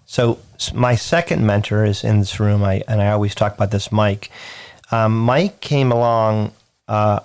So 0.07 0.39
my 0.75 0.95
second 0.95 1.47
mentor 1.47 1.85
is 1.87 2.05
in 2.05 2.19
this 2.21 2.39
room. 2.39 2.63
I 2.63 2.83
and 2.87 3.01
I 3.01 3.11
always 3.13 3.35
talk 3.35 3.55
about 3.55 3.71
this, 3.71 3.91
Mike. 3.91 4.31
Um, 4.93 5.19
Mike 5.19 5.61
came 5.61 5.91
along, 5.91 6.53
uh, 6.87 7.21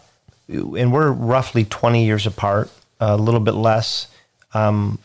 and 0.50 0.92
we're 0.94 1.12
roughly 1.12 1.66
twenty 1.66 2.06
years 2.06 2.26
apart, 2.26 2.72
a 3.00 3.18
little 3.18 3.40
bit 3.42 3.54
less. 3.56 4.08
Um, 4.54 5.00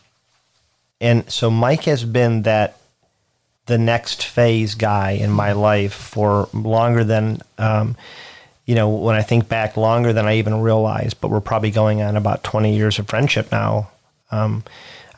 and 1.01 1.29
so 1.31 1.51
Mike 1.51 1.83
has 1.83 2.05
been 2.05 2.43
that 2.43 2.77
the 3.65 3.77
next 3.77 4.23
phase 4.25 4.75
guy 4.75 5.11
in 5.11 5.29
my 5.31 5.51
life 5.51 5.93
for 5.93 6.47
longer 6.53 7.03
than 7.03 7.41
um, 7.57 7.95
you 8.65 8.75
know 8.75 8.89
when 8.89 9.15
I 9.15 9.21
think 9.21 9.49
back 9.49 9.75
longer 9.75 10.13
than 10.13 10.25
I 10.25 10.37
even 10.37 10.61
realized. 10.61 11.19
But 11.19 11.29
we're 11.29 11.41
probably 11.41 11.71
going 11.71 12.01
on 12.01 12.15
about 12.15 12.43
twenty 12.43 12.75
years 12.75 12.97
of 12.99 13.07
friendship 13.09 13.51
now. 13.51 13.89
Um, 14.31 14.63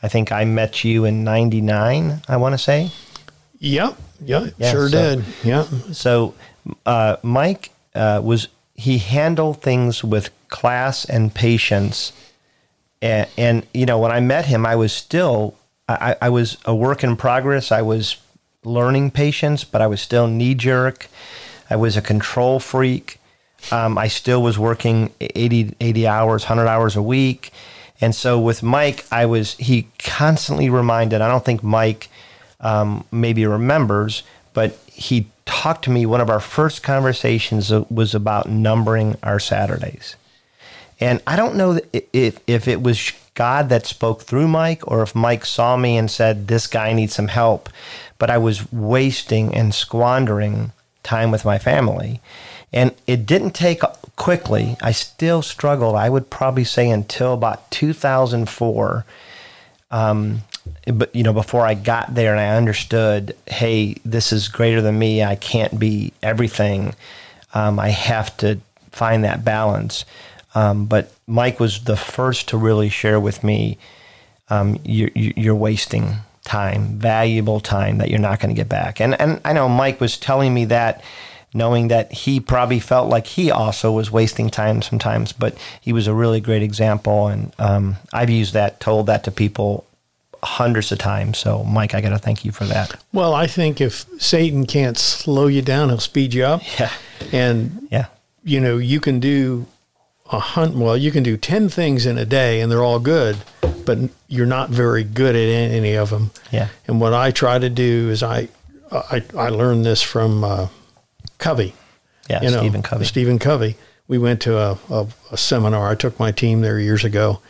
I 0.02 0.08
think 0.08 0.32
I 0.32 0.44
met 0.44 0.82
you 0.84 1.04
in 1.04 1.22
'99. 1.22 2.22
I 2.28 2.36
want 2.36 2.54
to 2.54 2.58
say. 2.58 2.90
yep. 3.58 3.96
Yeah, 4.24 4.48
Yeah, 4.58 4.70
sure 4.72 4.88
so- 4.88 5.16
did. 5.16 5.24
Yeah. 5.44 5.64
So, 5.92 6.34
uh, 6.84 7.16
Mike 7.22 7.70
uh, 7.94 8.20
was 8.22 8.48
he 8.74 8.98
handled 8.98 9.62
things 9.62 10.04
with 10.04 10.30
class 10.48 11.04
and 11.04 11.34
patience, 11.34 12.12
and, 13.00 13.28
and 13.36 13.66
you 13.72 13.86
know 13.86 13.98
when 13.98 14.12
I 14.12 14.20
met 14.20 14.46
him, 14.46 14.66
I 14.66 14.76
was 14.76 14.92
still 14.92 15.54
I, 15.88 16.16
I 16.20 16.28
was 16.28 16.58
a 16.64 16.74
work 16.74 17.04
in 17.04 17.16
progress. 17.16 17.70
I 17.70 17.82
was 17.82 18.16
learning 18.64 19.12
patience, 19.12 19.64
but 19.64 19.80
I 19.80 19.86
was 19.86 20.00
still 20.00 20.26
knee 20.26 20.54
jerk. 20.54 21.08
I 21.70 21.76
was 21.76 21.96
a 21.96 22.02
control 22.02 22.60
freak. 22.60 23.20
Um, 23.70 23.96
I 23.98 24.08
still 24.08 24.42
was 24.42 24.58
working 24.58 25.12
80, 25.20 25.74
80 25.80 26.06
hours, 26.06 26.44
100 26.44 26.68
hours 26.68 26.96
a 26.96 27.02
week. 27.02 27.52
And 28.00 28.14
so 28.14 28.38
with 28.38 28.62
Mike, 28.62 29.06
I 29.10 29.26
was, 29.26 29.54
he 29.54 29.88
constantly 29.98 30.68
reminded, 30.68 31.20
I 31.20 31.28
don't 31.28 31.44
think 31.44 31.62
Mike 31.62 32.08
um, 32.60 33.04
maybe 33.10 33.46
remembers, 33.46 34.22
but 34.52 34.78
he 34.86 35.28
talked 35.46 35.84
to 35.84 35.90
me. 35.90 36.04
One 36.04 36.20
of 36.20 36.28
our 36.28 36.40
first 36.40 36.82
conversations 36.82 37.70
was 37.88 38.14
about 38.14 38.48
numbering 38.48 39.16
our 39.22 39.40
Saturdays. 39.40 40.16
And 41.00 41.22
I 41.26 41.36
don't 41.36 41.56
know 41.56 41.80
if, 41.92 42.40
if 42.46 42.68
it 42.68 42.82
was 42.82 43.12
God 43.34 43.68
that 43.68 43.86
spoke 43.86 44.22
through 44.22 44.48
Mike 44.48 44.86
or 44.90 45.02
if 45.02 45.14
Mike 45.14 45.44
saw 45.44 45.76
me 45.76 45.96
and 45.96 46.10
said, 46.10 46.48
This 46.48 46.66
guy 46.66 46.92
needs 46.92 47.14
some 47.14 47.28
help. 47.28 47.68
But 48.18 48.30
I 48.30 48.38
was 48.38 48.70
wasting 48.72 49.54
and 49.54 49.74
squandering 49.74 50.72
time 51.02 51.30
with 51.30 51.44
my 51.44 51.58
family. 51.58 52.20
And 52.72 52.94
it 53.06 53.26
didn't 53.26 53.52
take 53.52 53.80
quickly. 54.16 54.76
I 54.82 54.92
still 54.92 55.42
struggled, 55.42 55.94
I 55.94 56.08
would 56.08 56.30
probably 56.30 56.64
say, 56.64 56.90
until 56.90 57.34
about 57.34 57.70
2004. 57.70 59.04
Um, 59.90 60.42
but 60.86 61.14
you 61.14 61.22
know, 61.22 61.32
before 61.32 61.66
I 61.66 61.74
got 61.74 62.14
there 62.14 62.32
and 62.32 62.40
I 62.40 62.56
understood, 62.56 63.36
hey, 63.46 63.96
this 64.04 64.32
is 64.32 64.48
greater 64.48 64.80
than 64.80 64.98
me. 64.98 65.22
I 65.22 65.36
can't 65.36 65.78
be 65.78 66.12
everything. 66.22 66.94
Um, 67.54 67.78
I 67.78 67.88
have 67.88 68.36
to 68.38 68.60
find 68.92 69.24
that 69.24 69.44
balance. 69.44 70.04
Um, 70.54 70.86
but 70.86 71.12
Mike 71.26 71.60
was 71.60 71.84
the 71.84 71.96
first 71.96 72.48
to 72.48 72.56
really 72.56 72.88
share 72.88 73.20
with 73.20 73.44
me, 73.44 73.78
um, 74.48 74.78
you're, 74.84 75.10
you're 75.14 75.54
wasting 75.54 76.16
time, 76.44 76.98
valuable 76.98 77.60
time 77.60 77.98
that 77.98 78.08
you're 78.08 78.18
not 78.18 78.40
going 78.40 78.54
to 78.54 78.58
get 78.58 78.68
back. 78.68 79.00
And 79.00 79.20
and 79.20 79.40
I 79.44 79.52
know 79.52 79.68
Mike 79.68 80.00
was 80.00 80.16
telling 80.16 80.54
me 80.54 80.64
that, 80.66 81.02
knowing 81.52 81.88
that 81.88 82.12
he 82.12 82.40
probably 82.40 82.80
felt 82.80 83.10
like 83.10 83.26
he 83.26 83.50
also 83.50 83.92
was 83.92 84.10
wasting 84.10 84.48
time 84.48 84.80
sometimes. 84.80 85.32
But 85.32 85.58
he 85.80 85.92
was 85.92 86.06
a 86.06 86.14
really 86.14 86.40
great 86.40 86.62
example, 86.62 87.28
and 87.28 87.52
um, 87.58 87.96
I've 88.12 88.30
used 88.30 88.54
that, 88.54 88.80
told 88.80 89.06
that 89.06 89.24
to 89.24 89.30
people 89.30 89.85
hundreds 90.42 90.92
of 90.92 90.98
times. 90.98 91.38
So 91.38 91.64
Mike, 91.64 91.94
I 91.94 92.00
got 92.00 92.10
to 92.10 92.18
thank 92.18 92.44
you 92.44 92.52
for 92.52 92.64
that. 92.64 93.02
Well, 93.12 93.34
I 93.34 93.46
think 93.46 93.80
if 93.80 94.04
Satan 94.18 94.66
can't 94.66 94.96
slow 94.98 95.46
you 95.46 95.62
down, 95.62 95.88
he'll 95.88 95.98
speed 95.98 96.34
you 96.34 96.44
up. 96.44 96.62
Yeah. 96.78 96.92
And 97.32 97.88
Yeah. 97.90 98.06
you 98.44 98.60
know, 98.60 98.78
you 98.78 99.00
can 99.00 99.20
do 99.20 99.66
a 100.30 100.38
hunt. 100.38 100.74
Well, 100.76 100.96
you 100.96 101.10
can 101.10 101.22
do 101.22 101.36
10 101.36 101.68
things 101.68 102.06
in 102.06 102.18
a 102.18 102.24
day 102.24 102.60
and 102.60 102.70
they're 102.70 102.82
all 102.82 102.98
good, 103.00 103.36
but 103.84 103.98
you're 104.28 104.46
not 104.46 104.70
very 104.70 105.04
good 105.04 105.34
at 105.36 105.48
any 105.48 105.94
of 105.94 106.10
them. 106.10 106.30
Yeah. 106.50 106.68
And 106.86 107.00
what 107.00 107.12
I 107.14 107.30
try 107.30 107.58
to 107.58 107.68
do 107.70 108.10
is 108.10 108.22
I, 108.22 108.48
I, 108.92 109.22
I 109.36 109.48
learned 109.48 109.84
this 109.84 110.02
from 110.02 110.42
uh, 110.44 110.68
Covey. 111.38 111.74
Yeah. 112.28 112.42
you 112.42 112.50
know, 112.50 112.58
Stephen 112.58 112.82
Covey. 112.82 113.04
Stephen 113.04 113.38
Covey. 113.38 113.76
We 114.08 114.18
went 114.18 114.40
to 114.42 114.56
a, 114.58 114.78
a, 114.90 115.06
a 115.32 115.36
seminar. 115.36 115.88
I 115.90 115.94
took 115.96 116.18
my 116.18 116.30
team 116.32 116.60
there 116.60 116.78
years 116.78 117.04
ago, 117.04 117.40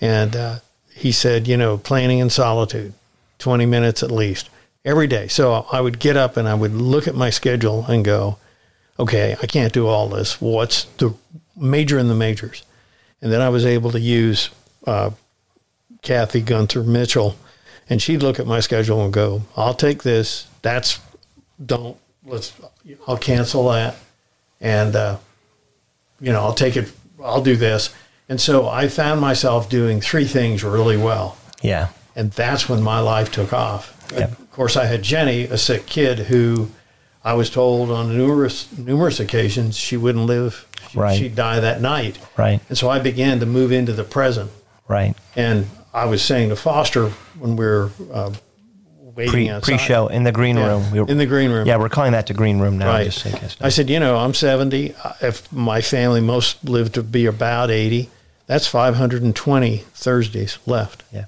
and 0.00 0.34
uh, 0.34 0.58
he 1.00 1.12
said, 1.12 1.48
you 1.48 1.56
know, 1.56 1.78
planning 1.78 2.18
in 2.18 2.30
solitude, 2.30 2.92
20 3.38 3.66
minutes 3.66 4.02
at 4.02 4.10
least 4.10 4.48
every 4.84 5.06
day. 5.06 5.28
So 5.28 5.66
I 5.72 5.80
would 5.80 5.98
get 5.98 6.16
up 6.16 6.36
and 6.36 6.48
I 6.48 6.54
would 6.54 6.74
look 6.74 7.08
at 7.08 7.14
my 7.14 7.30
schedule 7.30 7.84
and 7.86 8.04
go, 8.04 8.38
okay, 8.98 9.36
I 9.42 9.46
can't 9.46 9.72
do 9.72 9.86
all 9.86 10.08
this. 10.08 10.40
What's 10.40 10.84
the 10.84 11.14
major 11.56 11.98
in 11.98 12.08
the 12.08 12.14
majors? 12.14 12.62
And 13.22 13.32
then 13.32 13.40
I 13.40 13.48
was 13.48 13.66
able 13.66 13.90
to 13.92 14.00
use 14.00 14.50
uh, 14.86 15.10
Kathy 16.02 16.40
Gunther 16.40 16.82
Mitchell 16.82 17.36
and 17.90 18.00
she'd 18.00 18.22
look 18.22 18.38
at 18.38 18.46
my 18.46 18.60
schedule 18.60 19.04
and 19.04 19.12
go, 19.12 19.42
"I'll 19.56 19.74
take 19.74 20.04
this. 20.04 20.46
That's 20.62 21.00
don't 21.64 21.96
let's. 22.24 22.52
I'll 23.06 23.18
cancel 23.18 23.68
that, 23.70 23.96
and 24.60 24.94
uh, 24.94 25.18
you 26.20 26.32
know 26.32 26.40
I'll 26.40 26.54
take 26.54 26.76
it. 26.76 26.90
I'll 27.22 27.42
do 27.42 27.56
this." 27.56 27.92
And 28.30 28.40
so 28.40 28.68
I 28.68 28.86
found 28.88 29.20
myself 29.20 29.68
doing 29.68 30.00
three 30.00 30.24
things 30.24 30.62
really 30.64 30.96
well, 30.96 31.36
Yeah. 31.62 31.88
and 32.16 32.30
that's 32.30 32.68
when 32.68 32.80
my 32.80 33.00
life 33.00 33.30
took 33.32 33.52
off. 33.52 33.92
Yep. 34.16 34.30
Of 34.38 34.50
course, 34.52 34.76
I 34.76 34.86
had 34.86 35.02
Jenny, 35.02 35.44
a 35.44 35.58
sick 35.58 35.86
kid, 35.86 36.20
who 36.20 36.70
I 37.24 37.34
was 37.34 37.50
told 37.50 37.90
on 37.90 38.16
numerous 38.16 38.66
numerous 38.78 39.18
occasions 39.20 39.76
she 39.76 39.96
wouldn't 39.96 40.26
live. 40.26 40.66
She, 40.90 40.98
Right. 40.98 41.18
She'd 41.18 41.34
die 41.34 41.60
that 41.60 41.80
night. 41.82 42.18
Right. 42.38 42.60
And 42.68 42.78
so 42.78 42.88
I 42.88 42.98
began 43.00 43.40
to 43.40 43.46
move 43.46 43.72
into 43.72 43.92
the 43.92 44.04
present. 44.04 44.50
Right. 44.88 45.14
And 45.36 45.66
I 45.92 46.04
was 46.06 46.22
saying 46.22 46.48
to 46.50 46.56
Foster 46.56 47.08
when 47.38 47.56
we 47.56 47.64
were 47.66 47.90
uh, 48.12 48.32
waiting 49.00 49.60
Pre 49.60 49.76
show 49.78 50.06
in 50.06 50.22
the 50.22 50.32
green 50.32 50.56
Yeah, 50.56 50.66
room. 50.68 50.90
We 50.92 51.00
were- 51.00 51.08
in 51.08 51.18
the 51.18 51.26
green 51.26 51.50
room. 51.50 51.66
Yeah, 51.66 51.76
we're 51.78 51.88
calling 51.88 52.12
that 52.12 52.26
the 52.28 52.34
green 52.34 52.60
room 52.60 52.78
now. 52.78 52.88
right. 52.88 53.10
Case. 53.10 53.56
I 53.60 53.68
said, 53.70 53.90
you 53.90 53.98
know, 54.00 54.16
I'm 54.16 54.34
70. 54.34 54.94
If 55.20 55.52
my 55.52 55.80
family 55.80 56.20
most 56.20 56.64
lived 56.64 56.94
to 56.94 57.02
be 57.02 57.26
about 57.26 57.70
80, 57.70 58.08
that's 58.50 58.66
520 58.66 59.76
Thursdays 59.94 60.58
left. 60.66 61.04
Yeah. 61.12 61.26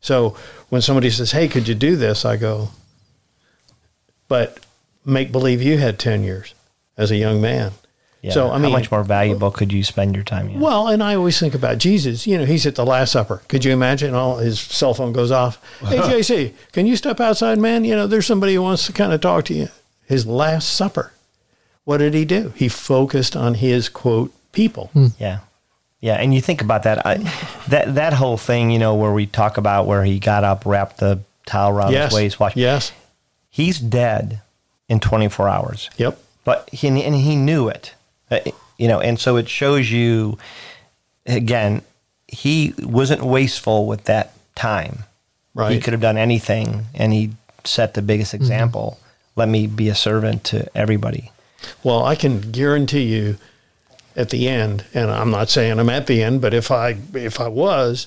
So 0.00 0.36
when 0.68 0.80
somebody 0.80 1.10
says, 1.10 1.32
"Hey, 1.32 1.48
could 1.48 1.66
you 1.66 1.74
do 1.74 1.96
this?" 1.96 2.24
I 2.24 2.36
go, 2.36 2.70
"But 4.28 4.60
make 5.04 5.32
believe 5.32 5.60
you 5.60 5.78
had 5.78 5.98
10 5.98 6.22
years 6.22 6.54
as 6.96 7.10
a 7.10 7.16
young 7.16 7.40
man." 7.40 7.72
Yeah. 8.22 8.30
So 8.30 8.50
I 8.52 8.58
mean, 8.58 8.70
how 8.70 8.78
much 8.78 8.88
more 8.88 9.02
valuable 9.02 9.50
could 9.50 9.72
you 9.72 9.82
spend 9.82 10.14
your 10.14 10.22
time? 10.22 10.48
in? 10.48 10.60
Well, 10.60 10.86
and 10.86 11.02
I 11.02 11.16
always 11.16 11.40
think 11.40 11.56
about 11.56 11.78
Jesus. 11.78 12.24
You 12.24 12.38
know, 12.38 12.44
he's 12.44 12.66
at 12.66 12.76
the 12.76 12.86
Last 12.86 13.10
Supper. 13.10 13.42
Could 13.48 13.64
you 13.64 13.72
imagine? 13.72 14.14
All 14.14 14.36
his 14.36 14.60
cell 14.60 14.94
phone 14.94 15.12
goes 15.12 15.32
off. 15.32 15.58
Hey, 15.80 15.98
JC, 15.98 16.52
can 16.70 16.86
you 16.86 16.94
step 16.94 17.18
outside, 17.18 17.58
man? 17.58 17.84
You 17.84 17.96
know, 17.96 18.06
there's 18.06 18.26
somebody 18.26 18.54
who 18.54 18.62
wants 18.62 18.86
to 18.86 18.92
kind 18.92 19.12
of 19.12 19.20
talk 19.20 19.44
to 19.46 19.54
you. 19.54 19.70
His 20.06 20.24
Last 20.24 20.70
Supper. 20.70 21.12
What 21.82 21.96
did 21.98 22.14
he 22.14 22.24
do? 22.24 22.52
He 22.54 22.68
focused 22.68 23.34
on 23.34 23.54
his 23.54 23.88
quote 23.88 24.32
people. 24.52 24.90
Hmm. 24.92 25.06
Yeah. 25.18 25.40
Yeah, 26.00 26.14
and 26.14 26.32
you 26.32 26.40
think 26.40 26.62
about 26.62 26.84
that, 26.84 27.04
I, 27.06 27.16
that 27.68 27.94
that 27.96 28.12
whole 28.14 28.38
thing, 28.38 28.70
you 28.70 28.78
know, 28.78 28.94
where 28.94 29.12
we 29.12 29.26
talk 29.26 29.58
about 29.58 29.86
where 29.86 30.02
he 30.04 30.18
got 30.18 30.44
up, 30.44 30.64
wrapped 30.64 30.96
the 30.98 31.20
towel 31.46 31.70
around 31.76 31.92
Yes. 31.92 32.10
his 32.12 32.16
waist, 32.18 32.40
watched. 32.40 32.56
Yes. 32.56 32.92
He's 33.50 33.78
dead 33.78 34.40
in 34.88 35.00
24 35.00 35.48
hours, 35.48 35.90
Yep. 35.98 36.18
but 36.44 36.68
he 36.72 36.88
and 36.88 37.14
he 37.14 37.36
knew 37.36 37.68
it, 37.68 37.94
Uh, 38.30 38.38
you 38.78 38.88
know, 38.88 39.00
and 39.00 39.18
so 39.20 39.36
it 39.36 39.48
shows 39.48 39.90
you, 39.90 40.38
again, 41.26 41.82
he 42.28 42.72
wasn't 42.78 43.22
wasteful 43.22 43.86
with 43.86 44.04
that 44.04 44.32
time. 44.54 45.04
Right. 45.54 45.72
He 45.72 45.80
could 45.80 45.92
have 45.92 46.00
done 46.00 46.16
anything, 46.16 46.86
and 46.94 47.12
he 47.12 47.32
set 47.64 47.94
the 47.94 48.02
biggest 48.02 48.32
example. 48.34 48.98
Let 49.36 49.48
me 49.48 49.66
be 49.66 49.88
a 49.88 49.94
servant 49.94 50.44
to 50.44 50.66
everybody. 50.76 51.30
Well, 51.82 52.04
I 52.04 52.14
can 52.14 52.40
guarantee 52.52 53.02
you 53.02 53.36
at 54.16 54.30
the 54.30 54.48
end, 54.48 54.84
and 54.94 55.10
I'm 55.10 55.30
not 55.30 55.50
saying 55.50 55.78
I'm 55.78 55.90
at 55.90 56.06
the 56.06 56.22
end, 56.22 56.40
but 56.40 56.54
if 56.54 56.70
I 56.70 56.98
if 57.14 57.40
I 57.40 57.48
was, 57.48 58.06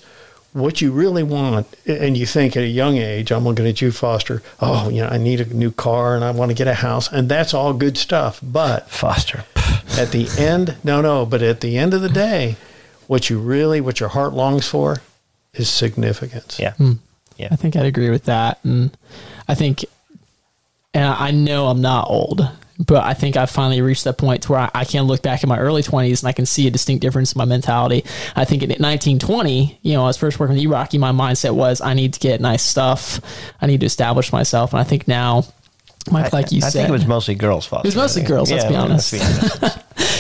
what 0.54 0.82
you 0.82 0.92
really 0.92 1.24
want, 1.24 1.68
and 1.86 2.16
you 2.16 2.26
think 2.26 2.56
at 2.56 2.64
a 2.64 2.68
young 2.68 2.98
age, 2.98 3.32
I'm 3.32 3.44
looking 3.44 3.68
at 3.68 3.82
you, 3.82 3.92
Foster. 3.92 4.42
Oh, 4.60 4.90
you 4.90 5.02
know, 5.02 5.08
I 5.08 5.18
need 5.18 5.42
a 5.42 5.46
new 5.54 5.72
car 5.72 6.16
and 6.16 6.24
I 6.24 6.32
want 6.32 6.50
to 6.52 6.56
get 6.56 6.68
a 6.68 6.76
house, 6.76 7.12
and 7.12 7.28
that's 7.28 7.54
all 7.54 7.74
good 7.74 7.98
stuff. 7.98 8.40
But 8.44 8.90
Foster. 8.90 9.46
at 9.98 10.12
the 10.12 10.28
end, 10.38 10.78
no, 10.84 11.02
no, 11.02 11.26
but 11.26 11.42
at 11.42 11.62
the 11.62 11.78
end 11.78 11.94
of 11.94 12.02
the 12.02 12.10
day, 12.10 12.56
what 13.08 13.30
you 13.30 13.40
really, 13.40 13.82
what 13.82 14.00
your 14.00 14.10
heart 14.10 14.34
longs 14.34 14.68
for, 14.68 15.02
is 15.54 15.70
significance. 15.70 16.60
Yeah. 16.60 16.74
Hmm. 16.74 16.94
yeah. 17.38 17.50
I 17.52 17.56
think 17.56 17.76
I'd 17.76 17.86
agree 17.86 18.10
with 18.10 18.26
that. 18.26 18.60
And 18.64 18.96
I 19.48 19.56
think, 19.56 19.86
and 20.94 21.06
I 21.06 21.32
know 21.32 21.68
I'm 21.68 21.82
not 21.82 22.10
old, 22.10 22.48
but 22.86 23.04
I 23.04 23.14
think 23.14 23.38
I've 23.38 23.50
finally 23.50 23.82
reached 23.82 24.04
that 24.06 24.18
point 24.18 24.44
to 24.44 24.52
where 24.52 24.62
I, 24.62 24.72
I 24.74 24.86
can 24.86 25.04
look 25.04 25.22
back 25.22 25.44
in 25.44 25.50
my 25.50 25.60
early 25.60 25.84
20s 25.84 26.22
and 26.22 26.28
I 26.28 26.32
can 26.32 26.46
see 26.46 26.68
a 26.68 26.72
distinct 26.72 27.02
difference 27.02 27.34
in 27.34 27.40
my 27.40 27.46
mentality. 27.46 28.04
I 28.36 28.46
think 28.46 28.64
in 28.64 28.70
1920, 28.70 29.80
you 29.82 29.94
know, 29.94 30.04
I 30.04 30.08
was 30.08 30.18
first 30.18 30.40
working 30.40 30.56
with 30.56 30.66
Rocky, 30.66 30.98
my 30.98 31.12
mindset 31.12 31.56
was 31.56 31.82
I 31.82 31.94
need 31.94 32.14
to 32.14 32.20
get 32.20 32.42
nice 32.42 32.64
stuff. 32.64 33.20
I 33.62 33.68
need 33.68 33.82
to 33.82 33.86
establish 33.86 34.32
myself. 34.32 34.74
And 34.74 34.80
I 34.80 34.84
think 34.84 35.08
now, 35.08 35.44
Mike, 36.12 36.34
like 36.34 36.52
you 36.52 36.58
I 36.58 36.68
said, 36.68 36.68
I 36.68 36.72
think 36.72 36.90
it 36.90 36.92
was 36.92 37.06
mostly 37.06 37.36
girls, 37.36 37.66
Foster. 37.66 37.88
It 37.88 37.90
was 37.90 37.96
mostly 37.96 38.24
girls, 38.24 38.52
let's 38.52 38.66
be 38.66 38.76
honest. 38.76 39.14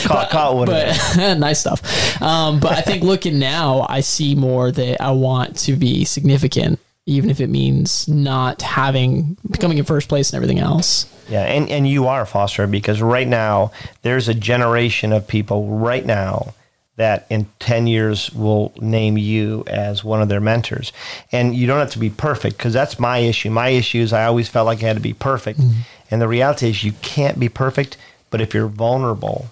call, 0.08 0.26
call 0.28 0.54
it 0.54 0.56
what 0.58 0.70
it 0.70 0.90
is. 0.90 1.16
but 1.18 1.34
nice 1.40 1.60
stuff. 1.60 2.22
Um, 2.22 2.60
but 2.60 2.72
I 2.72 2.82
think 2.82 3.04
looking 3.04 3.40
now, 3.40 3.86
I 3.90 4.00
see 4.00 4.36
more 4.36 4.72
that 4.72 5.02
I 5.02 5.12
want 5.12 5.58
to 5.60 5.76
be 5.76 6.06
significant, 6.06 6.80
even 7.06 7.30
if 7.30 7.42
it 7.42 7.48
means 7.48 8.08
not 8.08 8.62
having 8.62 9.38
coming 9.60 9.78
in 9.78 9.86
first 9.86 10.08
place 10.08 10.32
and 10.32 10.38
everything 10.38 10.60
else. 10.60 11.06
Yeah, 11.30 11.44
and, 11.44 11.70
and 11.70 11.88
you 11.88 12.08
are 12.08 12.22
a 12.22 12.26
Foster 12.26 12.68
because 12.68 13.02
right 13.02 13.28
now 13.28 13.72
there's 14.02 14.28
a 14.28 14.34
generation 14.34 15.12
of 15.12 15.28
people 15.28 15.68
right 15.68 16.06
now 16.06 16.54
that 16.96 17.26
in 17.30 17.48
10 17.60 17.88
years 17.88 18.32
will 18.34 18.72
name 18.80 19.18
you 19.18 19.64
as 19.68 20.04
one 20.04 20.22
of 20.22 20.30
their 20.30 20.40
mentors. 20.40 20.94
And 21.32 21.56
you 21.56 21.66
don't 21.66 21.80
have 21.80 21.92
to 21.92 22.00
be 22.00 22.12
perfect 22.12 22.58
because 22.58 22.74
that's 22.74 23.00
my 23.00 23.18
issue. 23.18 23.50
My 23.50 23.70
issue 23.70 24.00
is 24.00 24.14
I 24.14 24.26
always 24.26 24.48
felt 24.48 24.68
like 24.68 24.84
I 24.84 24.88
had 24.88 24.98
to 24.98 25.02
be 25.02 25.14
perfect. 25.14 25.60
Mm-hmm. 25.60 25.82
And 26.12 26.22
the 26.22 26.28
reality 26.28 26.70
is 26.70 26.84
you 26.84 26.94
can't 27.02 27.40
be 27.40 27.50
perfect, 27.50 27.98
but 28.30 28.42
if 28.42 28.54
you're 28.54 28.68
vulnerable 28.68 29.50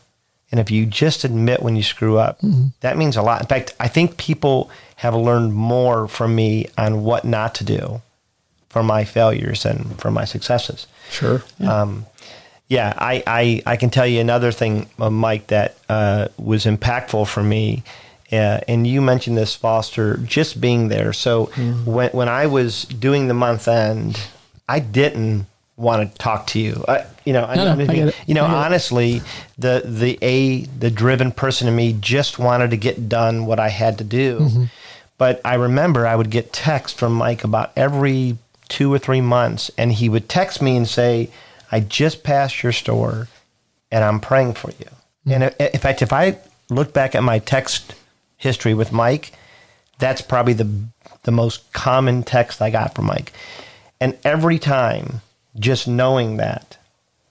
and 0.52 0.60
if 0.60 0.70
you 0.70 0.86
just 0.86 1.24
admit 1.24 1.62
when 1.62 1.76
you 1.76 1.84
screw 1.84 2.18
up, 2.18 2.40
that 2.82 2.98
means 2.98 3.16
a 3.16 3.22
lot. 3.22 3.42
In 3.42 3.48
fact, 3.48 3.74
I 3.80 3.88
think 3.88 4.18
people 4.18 4.70
have 4.98 5.16
learned 5.16 5.54
more 5.54 6.08
from 6.08 6.36
me 6.36 6.68
on 6.78 7.04
what 7.04 7.24
not 7.26 7.56
to 7.56 7.64
do 7.64 8.02
for 8.70 8.84
my 8.84 9.04
failures 9.04 9.66
and 9.66 10.00
for 10.00 10.12
my 10.12 10.26
successes. 10.26 10.88
Sure. 11.10 11.44
Um, 11.66 12.06
yeah, 12.68 12.94
I, 12.98 13.24
I, 13.28 13.64
I 13.66 13.76
can 13.76 13.90
tell 13.90 14.08
you 14.08 14.22
another 14.22 14.52
thing, 14.52 14.88
uh, 14.98 15.10
Mike, 15.10 15.48
that 15.48 15.76
uh, 15.90 16.30
was 16.38 16.66
impactful 16.66 17.28
for 17.28 17.44
me. 17.44 17.84
Uh, 18.32 18.62
and 18.68 18.88
you 18.88 19.02
mentioned 19.02 19.38
this, 19.38 19.56
Foster, 19.56 20.16
just 20.18 20.62
being 20.62 20.88
there. 20.88 21.12
So 21.12 21.48
when, 21.84 22.12
when 22.12 22.30
I 22.30 22.46
was 22.46 22.84
doing 22.86 23.28
the 23.28 23.34
month 23.34 23.68
end, 23.68 24.22
I 24.70 24.80
didn't 24.80 25.48
want 25.82 26.12
to 26.12 26.17
talk 26.17 26.48
to 26.48 26.60
you. 26.60 26.84
I, 26.88 27.06
you 27.26 27.34
know, 27.34 27.44
I, 27.44 27.56
No, 27.56 27.65
no, 27.65 27.72
I 27.72 27.76
mean, 27.76 28.12
you 28.26 28.34
know, 28.34 28.46
honestly, 28.46 29.22
the 29.58 29.84
the 29.86 30.17
a 30.22 30.62
the 30.65 30.91
driven 30.91 31.32
person 31.32 31.67
in 31.67 31.76
me 31.76 31.94
just 31.94 32.39
wanted 32.39 32.70
to 32.72 32.78
get 32.78 33.10
done 33.10 33.46
what 33.46 33.60
I 33.60 33.70
had 33.70 33.98
to 33.98 34.04
do. 34.04 34.39
Mm-hmm. 34.39 34.63
But 35.17 35.41
I 35.46 35.56
remember 35.56 36.08
I 36.08 36.15
would 36.15 36.30
get 36.30 36.54
text 36.54 36.98
from 36.98 37.13
Mike 37.13 37.44
about 37.44 37.72
every 37.76 38.38
two 38.70 38.91
or 38.94 38.98
three 38.98 39.22
months, 39.22 39.70
and 39.78 39.91
he 39.91 40.10
would 40.10 40.30
text 40.30 40.62
me 40.62 40.78
and 40.78 40.88
say, 40.88 41.30
"I 41.72 41.80
just 41.80 42.24
passed 42.24 42.63
your 42.63 42.72
store, 42.72 43.28
and 43.91 44.04
I'm 44.04 44.20
praying 44.20 44.54
for 44.54 44.72
you." 44.80 44.88
And 45.28 45.44
in 45.44 45.80
fact, 45.80 46.02
if 46.02 46.12
I 46.12 46.38
look 46.70 46.94
back 46.94 47.13
at 47.13 47.24
my 47.24 47.39
text 47.39 47.94
history 48.38 48.74
with 48.74 48.91
Mike, 48.91 49.34
that's 50.00 50.22
probably 50.22 50.54
the 50.54 50.70
the 51.24 51.32
most 51.32 51.72
common 51.74 52.24
text 52.24 52.62
I 52.62 52.70
got 52.72 52.96
from 52.96 53.06
Mike. 53.06 53.32
And 54.00 54.17
every 54.24 54.58
time, 54.58 55.22
just 55.58 55.88
knowing 55.88 56.38
that, 56.38 56.78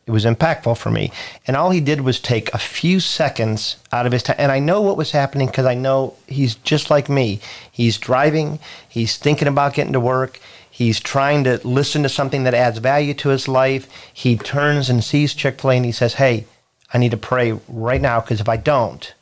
it 0.07 0.11
was 0.13 0.25
impactful 0.25 0.77
for 0.77 0.91
me. 0.91 1.13
And 1.47 1.57
all 1.57 1.71
he 1.71 1.81
did 1.81 2.01
was 2.01 2.19
take 2.19 2.53
a 2.53 2.59
few 2.59 2.99
seconds 2.99 3.77
out 3.93 4.07
of 4.07 4.13
his 4.13 4.25
time. 4.25 4.37
And 4.39 4.51
I 4.51 4.59
know 4.59 4.81
what 4.81 4.97
was 4.97 5.13
happening 5.13 5.47
because 5.47 5.67
I 5.67 5.75
know 5.75 6.15
he's 6.27 6.57
just 6.57 6.91
like 6.91 7.09
me. 7.09 7.39
He's 7.71 7.97
driving, 7.97 8.59
he's 8.89 9.17
thinking 9.17 9.47
about 9.47 9.75
getting 9.75 9.93
to 9.93 10.01
work, 10.01 10.41
he's 10.69 10.99
trying 10.99 11.45
to 11.45 11.61
listen 11.67 12.03
to 12.03 12.09
something 12.09 12.43
that 12.45 12.55
adds 12.55 12.79
value 12.79 13.15
to 13.15 13.29
his 13.29 13.47
life. 13.47 13.89
He 14.13 14.37
turns 14.37 14.91
and 14.91 15.05
sees 15.05 15.33
Chick 15.35 15.61
fil 15.61 15.71
A 15.71 15.77
and 15.77 15.85
he 15.85 15.93
says, 15.93 16.15
Hey, 16.15 16.47
I 16.93 16.99
need 16.99 17.13
to 17.13 17.17
pray 17.17 17.53
right 17.69 18.01
now 18.01 18.21
because 18.21 18.41
if 18.41 18.49
I 18.49 18.57
don't, 18.57 19.15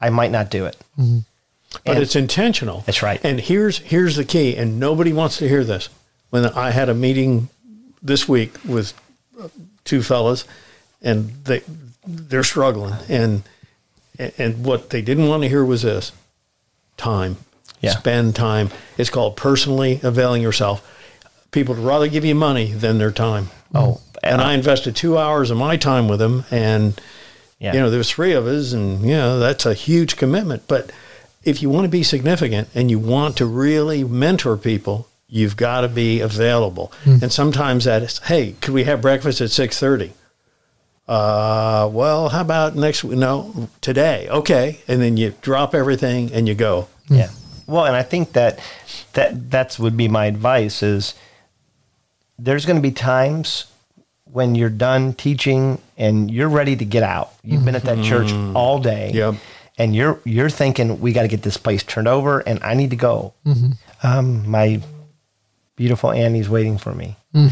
I 0.00 0.08
might 0.08 0.30
not 0.30 0.50
do 0.50 0.64
it. 0.64 0.76
Mm-hmm. 0.98 1.18
but 1.84 1.94
And- 1.96 2.02
it's 2.02 2.16
intentional. 2.16 2.82
That's 2.86 3.02
right. 3.02 3.20
And 3.22 3.40
here's 3.40 3.78
here's 3.78 4.16
the 4.16 4.24
key, 4.24 4.56
and 4.56 4.80
nobody 4.80 5.12
wants 5.12 5.36
to 5.38 5.48
hear 5.48 5.64
this. 5.64 5.90
When 6.30 6.46
I 6.46 6.70
had 6.70 6.88
a 6.88 6.94
meeting 6.94 7.50
this 8.02 8.28
week 8.28 8.52
with 8.64 8.92
uh, 9.40 9.48
two 9.84 10.02
fellas, 10.02 10.44
and 11.02 11.30
they 11.44 11.62
they're 12.06 12.42
struggling, 12.44 12.94
and 13.08 13.42
and 14.38 14.64
what 14.64 14.90
they 14.90 15.02
didn't 15.02 15.28
want 15.28 15.42
to 15.42 15.48
hear 15.48 15.64
was 15.64 15.82
this: 15.82 16.12
time. 16.96 17.36
Yeah. 17.80 17.92
Spend 17.92 18.36
time. 18.36 18.68
It's 18.98 19.08
called 19.08 19.36
personally 19.36 20.00
availing 20.02 20.42
yourself. 20.42 20.86
People 21.50 21.74
would 21.74 21.82
rather 21.84 22.08
give 22.08 22.26
you 22.26 22.34
money 22.34 22.72
than 22.72 22.98
their 22.98 23.10
time. 23.10 23.48
Oh, 23.74 24.00
And 24.22 24.40
I 24.42 24.52
invested 24.52 24.94
two 24.94 25.16
hours 25.16 25.50
of 25.50 25.56
my 25.56 25.76
time 25.78 26.06
with 26.06 26.18
them, 26.18 26.44
and 26.50 27.00
Yeah. 27.58 27.72
you 27.72 27.80
know, 27.80 27.88
there's 27.90 28.10
three 28.10 28.32
of 28.34 28.46
us, 28.46 28.72
and 28.72 29.00
you 29.02 29.14
know, 29.16 29.38
that's 29.38 29.64
a 29.64 29.72
huge 29.72 30.16
commitment. 30.16 30.64
But 30.68 30.90
if 31.42 31.62
you 31.62 31.70
want 31.70 31.84
to 31.86 31.88
be 31.88 32.02
significant 32.02 32.68
and 32.74 32.90
you 32.90 32.98
want 32.98 33.36
to 33.38 33.46
really 33.46 34.04
mentor 34.04 34.58
people, 34.58 35.08
you've 35.30 35.56
got 35.56 35.80
to 35.82 35.88
be 35.88 36.20
available. 36.20 36.92
And 37.04 37.32
sometimes 37.32 37.84
that 37.84 38.02
is, 38.02 38.18
hey, 38.18 38.56
could 38.60 38.74
we 38.74 38.84
have 38.84 39.00
breakfast 39.00 39.40
at 39.40 39.50
six 39.50 39.78
thirty? 39.78 40.12
Uh, 41.08 41.88
well, 41.92 42.28
how 42.28 42.40
about 42.40 42.76
next 42.76 43.02
week? 43.02 43.18
No, 43.18 43.68
today. 43.80 44.28
Okay, 44.30 44.80
and 44.86 45.00
then 45.02 45.16
you 45.16 45.34
drop 45.40 45.74
everything 45.74 46.32
and 46.32 46.46
you 46.48 46.54
go. 46.54 46.88
yeah. 47.08 47.30
Well, 47.66 47.84
and 47.86 47.94
I 47.94 48.02
think 48.02 48.32
that 48.32 48.58
that 49.12 49.50
that's 49.50 49.78
would 49.78 49.96
be 49.96 50.08
my 50.08 50.26
advice 50.26 50.82
is 50.82 51.14
there's 52.38 52.66
going 52.66 52.76
to 52.76 52.82
be 52.82 52.90
times 52.90 53.66
when 54.24 54.54
you're 54.56 54.70
done 54.70 55.12
teaching 55.14 55.80
and 55.96 56.30
you're 56.30 56.48
ready 56.48 56.74
to 56.76 56.84
get 56.84 57.02
out. 57.04 57.32
You've 57.44 57.64
been 57.64 57.74
at 57.76 57.84
that 57.84 58.02
church 58.04 58.32
all 58.56 58.78
day. 58.80 59.10
Yep. 59.12 59.34
And 59.78 59.94
you're 59.94 60.20
you're 60.24 60.50
thinking 60.50 61.00
we 61.00 61.12
got 61.12 61.22
to 61.22 61.28
get 61.28 61.42
this 61.42 61.56
place 61.56 61.82
turned 61.84 62.08
over 62.08 62.40
and 62.40 62.60
I 62.62 62.74
need 62.74 62.90
to 62.90 62.96
go. 62.96 63.34
Um, 64.02 64.48
my 64.48 64.80
beautiful 65.80 66.12
Annie's 66.12 66.50
waiting 66.50 66.76
for 66.76 66.94
me. 66.94 67.16
Hmm. 67.32 67.48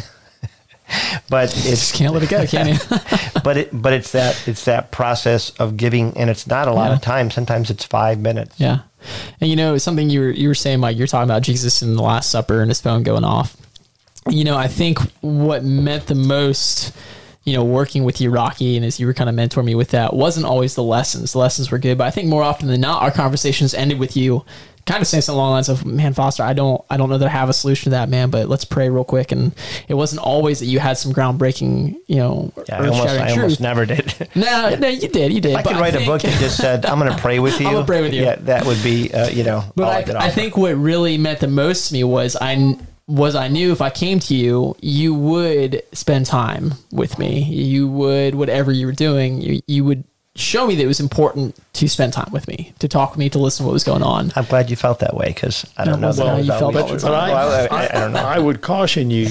but 1.30 1.44
it's 1.56 1.64
Just 1.64 1.94
can't 1.94 2.12
let 2.12 2.22
it 2.22 2.28
go, 2.28 2.46
can 2.46 2.68
you? 2.68 2.74
but 3.42 3.56
it 3.56 3.70
but 3.72 3.94
it's 3.94 4.12
that 4.12 4.46
it's 4.46 4.66
that 4.66 4.90
process 4.90 5.48
of 5.58 5.78
giving 5.78 6.14
and 6.14 6.28
it's 6.28 6.46
not 6.46 6.68
a 6.68 6.72
lot 6.72 6.92
of 6.92 7.00
time. 7.00 7.30
Sometimes 7.30 7.70
it's 7.70 7.86
five 7.86 8.18
minutes. 8.18 8.60
Yeah. 8.60 8.80
And 9.40 9.48
you 9.48 9.56
know, 9.56 9.78
something 9.78 10.10
you 10.10 10.20
were 10.20 10.30
you 10.30 10.48
were 10.48 10.54
saying, 10.54 10.78
Mike, 10.78 10.98
you're 10.98 11.06
talking 11.06 11.28
about 11.30 11.40
Jesus 11.40 11.80
in 11.80 11.96
the 11.96 12.02
Last 12.02 12.28
Supper 12.28 12.60
and 12.60 12.70
his 12.70 12.82
phone 12.82 13.02
going 13.02 13.24
off. 13.24 13.56
You 14.28 14.44
know, 14.44 14.58
I 14.58 14.68
think 14.68 14.98
what 15.22 15.64
meant 15.64 16.06
the 16.06 16.14
most, 16.14 16.94
you 17.44 17.54
know, 17.54 17.64
working 17.64 18.04
with 18.04 18.20
you, 18.20 18.28
Rocky, 18.28 18.76
and 18.76 18.84
as 18.84 19.00
you 19.00 19.06
were 19.06 19.14
kind 19.14 19.30
of 19.30 19.36
mentoring 19.36 19.64
me 19.64 19.74
with 19.74 19.92
that, 19.92 20.12
wasn't 20.12 20.44
always 20.44 20.74
the 20.74 20.82
lessons. 20.82 21.32
The 21.32 21.38
lessons 21.38 21.70
were 21.70 21.78
good, 21.78 21.96
but 21.96 22.06
I 22.06 22.10
think 22.10 22.28
more 22.28 22.42
often 22.42 22.68
than 22.68 22.82
not, 22.82 23.00
our 23.00 23.10
conversations 23.10 23.72
ended 23.72 23.98
with 23.98 24.18
you 24.18 24.44
kind 24.88 25.02
of 25.02 25.06
saying 25.06 25.20
something 25.20 25.38
along 25.38 25.50
the 25.50 25.54
lines 25.54 25.68
of, 25.68 25.84
"Man, 25.86 26.14
Foster, 26.14 26.42
I 26.42 26.54
don't, 26.54 26.82
I 26.90 26.96
don't 26.96 27.08
know 27.10 27.18
that 27.18 27.26
I 27.26 27.30
have 27.30 27.48
a 27.48 27.52
solution 27.52 27.84
to 27.84 27.90
that, 27.90 28.08
man, 28.08 28.30
but 28.30 28.48
let's 28.48 28.64
pray 28.64 28.88
real 28.88 29.04
quick." 29.04 29.30
And 29.30 29.54
it 29.86 29.94
wasn't 29.94 30.22
always 30.22 30.60
that 30.60 30.66
you 30.66 30.80
had 30.80 30.98
some 30.98 31.12
groundbreaking, 31.12 31.96
you 32.06 32.16
know, 32.16 32.52
Yeah, 32.68 32.82
I 32.82 32.88
almost, 32.88 33.08
I 33.08 33.30
almost 33.32 33.60
never 33.60 33.86
did. 33.86 34.14
No, 34.34 34.74
no, 34.76 34.88
you 34.88 35.08
did, 35.08 35.32
you 35.32 35.40
did. 35.40 35.54
I 35.54 35.62
could 35.62 35.76
write 35.76 35.94
a 35.94 35.98
think- 35.98 36.06
book 36.08 36.22
that 36.22 36.40
just 36.40 36.56
said, 36.56 36.86
"I'm 36.86 36.98
going 36.98 37.12
to 37.12 37.18
pray 37.18 37.38
with 37.38 37.60
you." 37.60 37.66
I'm 37.68 37.74
gonna 37.74 37.86
pray 37.86 38.02
with 38.02 38.14
you. 38.14 38.22
Yeah, 38.22 38.36
that 38.36 38.64
would 38.64 38.82
be, 38.82 39.12
uh, 39.12 39.28
you 39.28 39.44
know. 39.44 39.62
But 39.76 39.84
all 39.84 39.90
I, 39.90 40.02
could 40.02 40.16
I, 40.16 40.26
I 40.26 40.30
think 40.30 40.56
what 40.56 40.74
really 40.76 41.18
meant 41.18 41.40
the 41.40 41.48
most 41.48 41.88
to 41.88 41.94
me 41.94 42.04
was 42.04 42.36
I 42.40 42.76
was 43.06 43.34
I 43.34 43.48
knew 43.48 43.72
if 43.72 43.80
I 43.80 43.90
came 43.90 44.18
to 44.20 44.34
you, 44.34 44.76
you 44.80 45.14
would 45.14 45.82
spend 45.92 46.26
time 46.26 46.74
with 46.92 47.18
me. 47.18 47.42
You 47.42 47.88
would 47.88 48.34
whatever 48.34 48.72
you 48.72 48.86
were 48.86 48.92
doing, 48.92 49.40
you 49.40 49.60
you 49.66 49.84
would 49.84 50.04
show 50.38 50.66
me 50.66 50.74
that 50.76 50.82
it 50.82 50.86
was 50.86 51.00
important 51.00 51.56
to 51.74 51.88
spend 51.88 52.12
time 52.12 52.30
with 52.32 52.46
me, 52.48 52.72
to 52.78 52.88
talk 52.88 53.10
with 53.10 53.18
me, 53.18 53.28
to 53.30 53.38
listen 53.38 53.64
to 53.64 53.66
what 53.66 53.72
was 53.72 53.84
going 53.84 54.02
on. 54.02 54.32
I'm 54.36 54.44
glad 54.44 54.70
you 54.70 54.76
felt 54.76 55.00
that 55.00 55.14
way 55.14 55.28
because 55.28 55.66
I 55.76 55.84
don't 55.84 56.00
No, 56.00 56.08
know. 56.08 56.12
that 56.12 56.24
well, 56.24 56.36
I 56.36 56.40
you 56.40 56.46
felt 56.48 56.76
always- 56.76 57.04
all 57.04 57.10
But 57.10 57.14
I, 57.18 57.28
Well, 57.34 57.68
I- 57.72 57.76
I, 57.76 57.84
I 57.88 58.00
don't 58.00 58.12
know. 58.12 58.20
I 58.20 58.38
would 58.38 58.60
caution 58.60 59.10
you 59.10 59.30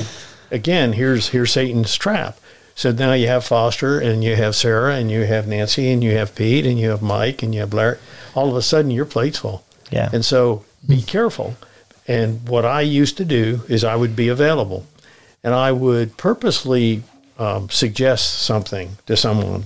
again. 0.51 0.93
Here's 0.93 1.29
here's 1.29 1.51
Satan's 1.51 1.95
trap. 1.95 2.37
So 2.75 2.91
now 2.91 3.13
you 3.13 3.27
have 3.27 3.43
Foster 3.43 3.99
and 3.99 4.23
you 4.23 4.35
have 4.35 4.55
Sarah 4.55 4.95
and 4.95 5.09
you 5.09 5.23
have 5.25 5.47
Nancy 5.47 5.91
and 5.91 6.03
you 6.03 6.11
have 6.17 6.35
Pete 6.35 6.65
and 6.65 6.77
you 6.79 6.89
have 6.91 7.01
Mike 7.01 7.41
and 7.41 7.53
you 7.55 7.61
have 7.61 7.73
Larry. 7.73 7.97
All 8.35 8.49
of 8.49 8.55
a 8.55 8.61
sudden 8.61 8.91
your 8.91 9.05
plate's 9.05 9.39
full. 9.39 9.63
Yeah. 9.89 10.09
And 10.13 10.23
so 10.23 10.63
be 10.87 11.01
careful. 11.01 11.55
And 12.07 12.47
what 12.47 12.65
I 12.65 12.81
used 12.81 13.17
to 13.17 13.25
do 13.25 13.61
is 13.67 13.83
I 13.83 13.95
would 13.95 14.15
be 14.15 14.29
available, 14.29 14.85
and 15.43 15.53
I 15.53 15.71
would 15.73 16.15
purposely 16.17 17.03
um, 17.39 17.69
suggest 17.69 18.39
something 18.43 18.97
to 19.07 19.17
someone. 19.17 19.65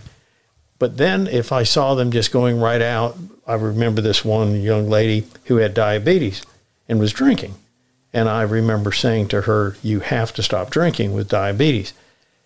But 0.81 0.97
then 0.97 1.27
if 1.27 1.51
I 1.51 1.61
saw 1.61 1.93
them 1.93 2.09
just 2.09 2.31
going 2.31 2.59
right 2.59 2.81
out, 2.81 3.15
I 3.45 3.53
remember 3.53 4.01
this 4.01 4.25
one 4.25 4.59
young 4.59 4.89
lady 4.89 5.27
who 5.45 5.57
had 5.57 5.75
diabetes 5.75 6.41
and 6.89 6.99
was 6.99 7.13
drinking. 7.13 7.53
And 8.11 8.27
I 8.27 8.41
remember 8.41 8.91
saying 8.91 9.27
to 9.27 9.41
her, 9.41 9.77
You 9.83 9.99
have 9.99 10.33
to 10.33 10.41
stop 10.41 10.71
drinking 10.71 11.13
with 11.13 11.29
diabetes. 11.29 11.93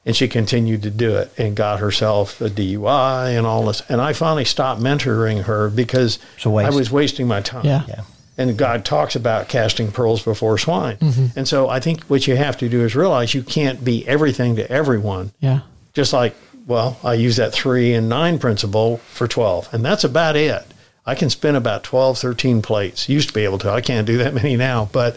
And 0.06 0.18
she 0.18 0.28
continued 0.28 0.84
to 0.84 0.90
do 0.90 1.16
it 1.16 1.32
and 1.38 1.56
got 1.56 1.80
herself 1.80 2.42
a 2.42 2.50
DUI 2.50 3.38
and 3.38 3.48
all 3.48 3.68
this. 3.68 3.82
And 3.88 4.02
I 4.02 4.12
finally 4.12 4.44
stopped 4.44 4.82
mentoring 4.82 5.44
her 5.44 5.70
because 5.70 6.20
It's 6.36 6.46
a 6.46 6.50
waste. 6.50 6.74
I 6.74 6.76
was 6.76 6.92
wasting 6.92 7.30
my 7.30 7.40
time. 7.40 7.66
Yeah. 7.66 7.86
Yeah. 7.88 8.02
And 8.38 8.58
God 8.58 8.84
talks 8.84 9.16
about 9.16 9.48
casting 9.48 9.94
pearls 9.94 10.22
before 10.24 10.58
swine. 10.58 10.98
Mm-hmm. 10.98 11.40
And 11.40 11.48
so 11.48 11.70
I 11.70 11.80
think 11.80 12.04
what 12.08 12.28
you 12.28 12.36
have 12.36 12.58
to 12.58 12.68
do 12.68 12.84
is 12.84 12.98
realize 12.98 13.34
you 13.34 13.44
can't 13.44 13.86
be 13.86 14.06
everything 14.06 14.58
to 14.58 14.70
everyone. 14.70 15.32
Yeah. 15.40 15.62
Just 15.94 16.12
like, 16.12 16.36
well, 16.66 16.98
I 17.04 17.14
use 17.14 17.36
that 17.38 17.54
three 17.54 17.94
and 17.94 18.10
nine 18.10 18.40
principle 18.40 18.98
for 18.98 19.28
12, 19.28 19.74
and 19.74 19.84
that's 19.86 20.04
about 20.04 20.36
it. 20.36 20.66
I 21.06 21.14
can 21.16 21.30
spin 21.30 21.56
about 21.56 21.84
12, 21.84 22.18
13 22.18 22.62
plates. 22.62 23.08
Used 23.08 23.28
to 23.30 23.34
be 23.34 23.44
able 23.44 23.60
to. 23.60 23.70
I 23.70 23.82
can't 23.82 24.08
do 24.08 24.18
that 24.18 24.34
many 24.34 24.56
now, 24.58 24.90
but 24.92 25.16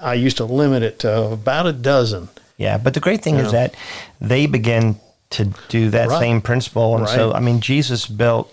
I 0.00 0.14
used 0.14 0.38
to 0.38 0.44
limit 0.44 0.82
it 0.82 0.98
to 1.00 1.24
about 1.32 1.66
a 1.66 1.72
dozen. 1.72 2.28
Yeah, 2.56 2.78
but 2.78 2.94
the 2.94 3.00
great 3.00 3.22
thing 3.22 3.36
Yeah. 3.36 3.46
is 3.46 3.52
that 3.52 3.74
they 4.20 4.46
begin 4.46 4.98
to 5.30 5.50
do 5.68 5.90
that 5.90 6.08
Right. 6.08 6.20
same 6.20 6.40
principle, 6.40 6.96
and 6.96 7.08
so 7.08 7.32
I 7.32 7.40
mean, 7.40 7.60
Jesus 7.60 8.06
built 8.06 8.52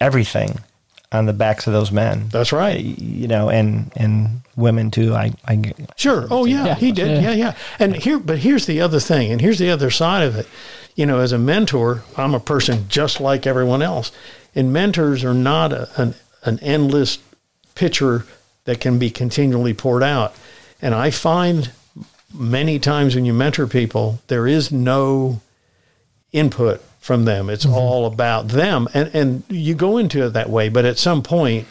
everything 0.00 0.60
on 1.14 1.26
the 1.26 1.32
backs 1.32 1.66
of 1.66 1.72
those 1.72 1.90
men. 1.92 2.28
That's 2.28 2.52
right. 2.52 2.78
You 2.80 3.28
know, 3.28 3.48
and 3.48 3.92
and 3.96 4.42
women 4.56 4.90
too. 4.90 5.14
I, 5.14 5.32
I 5.46 5.72
Sure. 5.96 6.26
Oh 6.30 6.44
yeah, 6.44 6.66
Yeah. 6.66 6.74
he 6.74 6.92
did. 6.92 7.22
Yeah. 7.22 7.30
Yeah. 7.30 7.32
yeah, 7.32 7.54
And 7.78 7.96
here, 7.96 8.18
but 8.18 8.38
here's 8.38 8.66
the 8.66 8.80
other 8.80 9.00
thing, 9.00 9.32
and 9.32 9.40
here's 9.40 9.58
the 9.58 9.70
other 9.70 9.90
side 9.90 10.22
of 10.22 10.36
it. 10.36 10.46
You 10.94 11.06
know, 11.06 11.20
as 11.20 11.32
a 11.32 11.38
mentor, 11.38 12.04
I'm 12.16 12.34
a 12.34 12.40
person 12.40 12.86
just 12.88 13.20
like 13.20 13.46
everyone 13.46 13.82
else, 13.82 14.12
and 14.54 14.72
mentors 14.72 15.24
are 15.24 15.34
not 15.34 15.72
a, 15.72 15.88
an 16.00 16.14
an 16.44 16.58
endless 16.60 17.18
pitcher 17.74 18.26
that 18.64 18.80
can 18.80 18.98
be 18.98 19.10
continually 19.10 19.74
poured 19.74 20.02
out. 20.02 20.34
And 20.82 20.94
I 20.94 21.10
find 21.10 21.70
many 22.32 22.78
times 22.78 23.14
when 23.14 23.24
you 23.24 23.32
mentor 23.32 23.66
people, 23.66 24.20
there 24.28 24.46
is 24.46 24.70
no 24.72 25.40
input 26.32 26.82
from 27.04 27.26
them. 27.26 27.50
It's 27.50 27.66
mm-hmm. 27.66 27.74
all 27.74 28.06
about 28.06 28.48
them, 28.48 28.88
and 28.94 29.14
and 29.14 29.42
you 29.50 29.74
go 29.74 29.98
into 29.98 30.24
it 30.24 30.30
that 30.30 30.48
way. 30.48 30.70
But 30.70 30.86
at 30.86 30.96
some 30.96 31.22
point, 31.22 31.66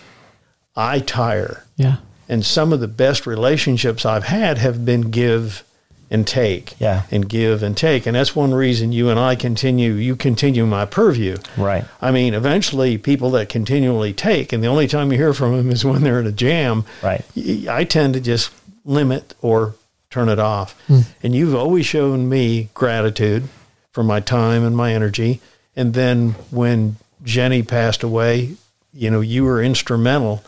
I 0.75 0.99
tire. 0.99 1.65
Yeah. 1.75 1.97
And 2.29 2.45
some 2.45 2.71
of 2.71 2.79
the 2.79 2.87
best 2.87 3.25
relationships 3.25 4.05
I've 4.05 4.25
had 4.25 4.59
have 4.59 4.85
been 4.85 5.09
give 5.09 5.63
and 6.11 6.27
take. 6.27 6.79
Yeah. 6.79 7.03
And 7.09 7.27
give 7.27 7.63
and 7.63 7.75
take. 7.75 8.05
And 8.05 8.15
that's 8.15 8.35
one 8.35 8.53
reason 8.53 8.91
you 8.91 9.09
and 9.09 9.19
I 9.19 9.35
continue, 9.35 9.93
you 9.93 10.15
continue 10.15 10.67
my 10.67 10.85
purview. 10.85 11.37
Right. 11.57 11.83
I 11.99 12.11
mean, 12.11 12.35
eventually, 12.35 12.99
people 12.99 13.31
that 13.31 13.49
continually 13.49 14.13
take, 14.13 14.53
and 14.53 14.63
the 14.63 14.67
only 14.67 14.87
time 14.87 15.11
you 15.11 15.17
hear 15.17 15.33
from 15.33 15.57
them 15.57 15.71
is 15.71 15.83
when 15.83 16.03
they're 16.03 16.19
in 16.19 16.27
a 16.27 16.31
jam. 16.31 16.85
Right. 17.01 17.25
I 17.67 17.85
tend 17.85 18.13
to 18.13 18.21
just 18.21 18.51
limit 18.85 19.33
or 19.41 19.73
turn 20.11 20.29
it 20.29 20.37
off. 20.37 20.79
Hmm. 20.85 20.99
And 21.23 21.33
you've 21.33 21.55
always 21.55 21.87
shown 21.87 22.29
me 22.29 22.69
gratitude 22.75 23.49
for 23.93 24.03
my 24.03 24.19
time 24.19 24.65
and 24.65 24.75
my 24.75 24.93
energy. 24.93 25.39
And 25.75 25.93
then 25.93 26.31
when 26.51 26.97
Jenny 27.23 27.63
passed 27.63 28.03
away, 28.03 28.55
you 28.93 29.09
know, 29.09 29.21
you 29.21 29.45
were 29.45 29.63
instrumental 29.63 30.43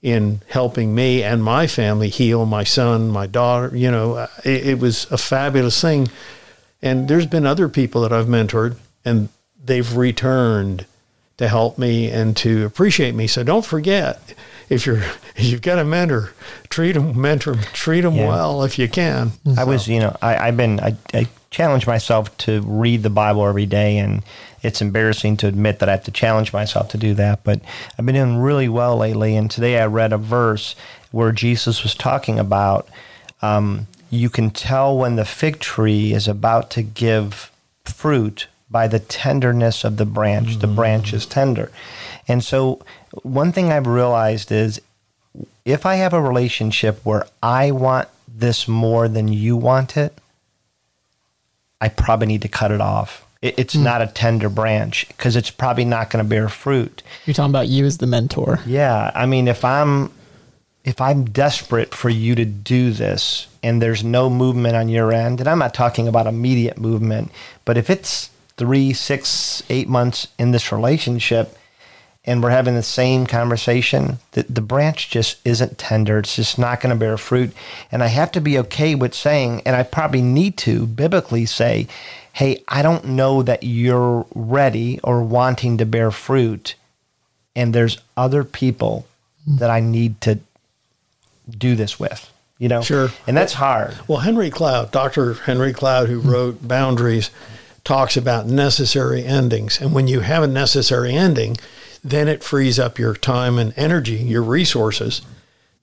in 0.00 0.40
helping 0.48 0.94
me 0.94 1.22
and 1.22 1.42
my 1.42 1.66
family 1.66 2.08
heal 2.08 2.46
my 2.46 2.64
son, 2.64 3.10
my 3.10 3.26
daughter. 3.26 3.76
You 3.76 3.90
know, 3.90 4.14
uh, 4.14 4.28
it, 4.44 4.66
it 4.66 4.78
was 4.78 5.10
a 5.10 5.18
fabulous 5.18 5.80
thing. 5.80 6.08
And 6.82 7.08
there's 7.08 7.26
been 7.26 7.46
other 7.46 7.68
people 7.68 8.02
that 8.02 8.12
I've 8.12 8.26
mentored, 8.26 8.76
and 9.04 9.30
they've 9.62 9.96
returned 9.96 10.86
to 11.36 11.48
help 11.48 11.78
me 11.78 12.10
and 12.10 12.36
to 12.38 12.64
appreciate 12.64 13.14
me. 13.14 13.26
So 13.26 13.42
don't 13.42 13.64
forget, 13.64 14.34
if 14.68 14.86
you're 14.86 14.98
if 14.98 15.34
you've 15.44 15.62
got 15.62 15.78
a 15.78 15.84
mentor, 15.84 16.32
treat 16.68 16.92
them, 16.92 17.20
mentor 17.20 17.54
'em, 17.54 17.60
treat 17.72 18.02
them 18.02 18.14
Yeah. 18.14 18.28
well 18.28 18.62
if 18.64 18.78
you 18.78 18.88
can. 18.88 19.32
I 19.56 19.64
was, 19.64 19.88
you 19.88 20.00
know, 20.00 20.16
I, 20.22 20.36
I've 20.48 20.56
been, 20.56 20.80
I, 20.80 20.96
I 21.12 21.26
challenge 21.50 21.86
myself 21.86 22.36
to 22.38 22.60
read 22.62 23.02
the 23.02 23.10
Bible 23.10 23.46
every 23.46 23.66
day, 23.66 23.98
and 23.98 24.22
it's 24.62 24.80
embarrassing 24.80 25.36
to 25.38 25.46
admit 25.46 25.78
that 25.80 25.88
I 25.88 25.92
have 25.92 26.04
to 26.04 26.10
challenge 26.10 26.52
myself 26.52 26.88
to 26.90 26.98
do 26.98 27.14
that. 27.14 27.44
But 27.44 27.60
I've 27.98 28.06
been 28.06 28.14
doing 28.14 28.38
really 28.38 28.68
well 28.68 28.96
lately, 28.96 29.36
and 29.36 29.50
today 29.50 29.78
I 29.80 29.86
read 29.86 30.12
a 30.12 30.18
verse 30.18 30.74
where 31.10 31.32
Jesus 31.32 31.82
was 31.82 31.94
talking 31.94 32.38
about 32.38 32.88
um, 33.42 33.86
you 34.10 34.30
can 34.30 34.50
tell 34.50 34.96
when 34.96 35.16
the 35.16 35.24
fig 35.24 35.58
tree 35.60 36.12
is 36.12 36.26
about 36.28 36.70
to 36.72 36.82
give 36.82 37.50
fruit 37.84 38.46
by 38.70 38.88
the 38.88 38.98
tenderness 38.98 39.84
of 39.84 39.96
the 39.96 40.06
branch. 40.06 40.58
The 40.58 40.66
mm. 40.66 40.76
branch 40.76 41.12
is 41.12 41.26
tender. 41.26 41.70
And 42.26 42.42
so, 42.42 42.84
one 43.22 43.52
thing 43.52 43.70
I've 43.70 43.86
realized 43.86 44.50
is 44.50 44.80
if 45.64 45.86
I 45.86 45.96
have 45.96 46.12
a 46.12 46.22
relationship 46.22 47.00
where 47.04 47.26
I 47.42 47.70
want 47.70 48.08
this 48.26 48.66
more 48.66 49.08
than 49.08 49.28
you 49.28 49.56
want 49.56 49.96
it, 49.96 50.18
I 51.80 51.88
probably 51.88 52.26
need 52.26 52.42
to 52.42 52.48
cut 52.48 52.70
it 52.70 52.80
off. 52.80 53.26
It, 53.42 53.58
it's 53.58 53.74
hmm. 53.74 53.84
not 53.84 54.02
a 54.02 54.06
tender 54.06 54.48
branch 54.48 55.06
because 55.08 55.36
it's 55.36 55.50
probably 55.50 55.84
not 55.84 56.10
going 56.10 56.24
to 56.24 56.28
bear 56.28 56.48
fruit. 56.48 57.02
You're 57.26 57.34
talking 57.34 57.50
about 57.50 57.68
you 57.68 57.84
as 57.84 57.98
the 57.98 58.06
mentor. 58.06 58.60
Yeah, 58.66 59.10
I 59.14 59.26
mean, 59.26 59.48
if 59.48 59.64
I'm 59.64 60.10
if 60.84 61.00
I'm 61.00 61.24
desperate 61.24 61.94
for 61.94 62.10
you 62.10 62.34
to 62.34 62.44
do 62.44 62.90
this 62.90 63.46
and 63.62 63.80
there's 63.80 64.04
no 64.04 64.28
movement 64.28 64.76
on 64.76 64.88
your 64.88 65.12
end, 65.12 65.40
and 65.40 65.48
I'm 65.48 65.58
not 65.58 65.72
talking 65.72 66.08
about 66.08 66.26
immediate 66.26 66.78
movement, 66.78 67.30
but 67.64 67.78
if 67.78 67.88
it's 67.88 68.30
three, 68.56 68.92
six, 68.92 69.62
eight 69.68 69.88
months 69.88 70.28
in 70.38 70.50
this 70.52 70.72
relationship 70.72 71.56
and 72.26 72.42
we're 72.42 72.50
having 72.50 72.74
the 72.74 72.82
same 72.82 73.26
conversation, 73.26 74.18
the, 74.32 74.44
the 74.44 74.62
branch 74.62 75.10
just 75.10 75.36
isn't 75.44 75.76
tender. 75.76 76.18
It's 76.18 76.36
just 76.36 76.58
not 76.58 76.80
going 76.80 76.94
to 76.94 76.98
bear 76.98 77.18
fruit. 77.18 77.52
And 77.92 78.02
I 78.02 78.06
have 78.06 78.32
to 78.32 78.40
be 78.40 78.58
okay 78.60 78.94
with 78.94 79.12
saying, 79.14 79.60
and 79.66 79.76
I 79.76 79.82
probably 79.82 80.22
need 80.22 80.56
to 80.58 80.86
biblically 80.86 81.44
say, 81.44 81.86
hey, 82.32 82.62
I 82.66 82.80
don't 82.80 83.04
know 83.04 83.42
that 83.42 83.62
you're 83.62 84.26
ready 84.34 85.00
or 85.04 85.22
wanting 85.22 85.76
to 85.78 85.86
bear 85.86 86.10
fruit 86.10 86.76
and 87.54 87.74
there's 87.74 87.98
other 88.16 88.44
people 88.44 89.06
hmm. 89.44 89.56
that 89.56 89.70
I 89.70 89.80
need 89.80 90.20
to 90.22 90.40
do 91.48 91.76
this 91.76 92.00
with. 92.00 92.30
You 92.58 92.68
know, 92.68 92.82
Sure. 92.82 93.10
and 93.26 93.36
that's 93.36 93.54
hard. 93.54 93.96
Well, 94.06 94.20
Henry 94.20 94.48
Cloud, 94.48 94.92
Dr. 94.92 95.34
Henry 95.34 95.72
Cloud, 95.72 96.08
who 96.08 96.20
hmm. 96.20 96.30
wrote 96.30 96.66
Boundaries, 96.66 97.30
talks 97.84 98.16
about 98.16 98.46
necessary 98.46 99.24
endings. 99.24 99.80
And 99.80 99.92
when 99.92 100.08
you 100.08 100.20
have 100.20 100.42
a 100.42 100.48
necessary 100.48 101.14
ending, 101.14 101.56
then 102.02 102.28
it 102.28 102.42
frees 102.42 102.78
up 102.78 102.98
your 102.98 103.14
time 103.14 103.58
and 103.58 103.72
energy, 103.76 104.16
your 104.16 104.42
resources 104.42 105.22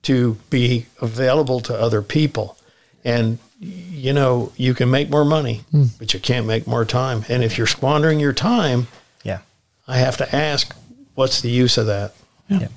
to 0.04 0.38
be 0.50 0.88
available 1.02 1.60
to 1.62 1.74
other 1.76 2.02
people. 2.02 2.58
And, 3.04 3.40
you 3.60 4.14
know, 4.14 4.52
you 4.58 4.74
can 4.74 4.90
make 4.90 5.10
more 5.10 5.26
money, 5.26 5.62
hmm. 5.72 5.86
but 6.00 6.14
you 6.14 6.20
can't 6.20 6.46
make 6.46 6.68
more 6.68 6.86
time. 6.86 7.26
And 7.30 7.44
if 7.44 7.58
you're 7.58 7.68
squandering 7.68 8.20
your 8.20 8.34
time, 8.34 8.88
Yeah, 9.24 9.40
I 9.88 9.98
have 9.98 10.18
to 10.18 10.36
ask, 10.36 10.76
what's 11.16 11.42
the 11.42 11.50
use 11.50 11.78
of 11.78 11.86
that? 11.88 12.14
yeah, 12.50 12.68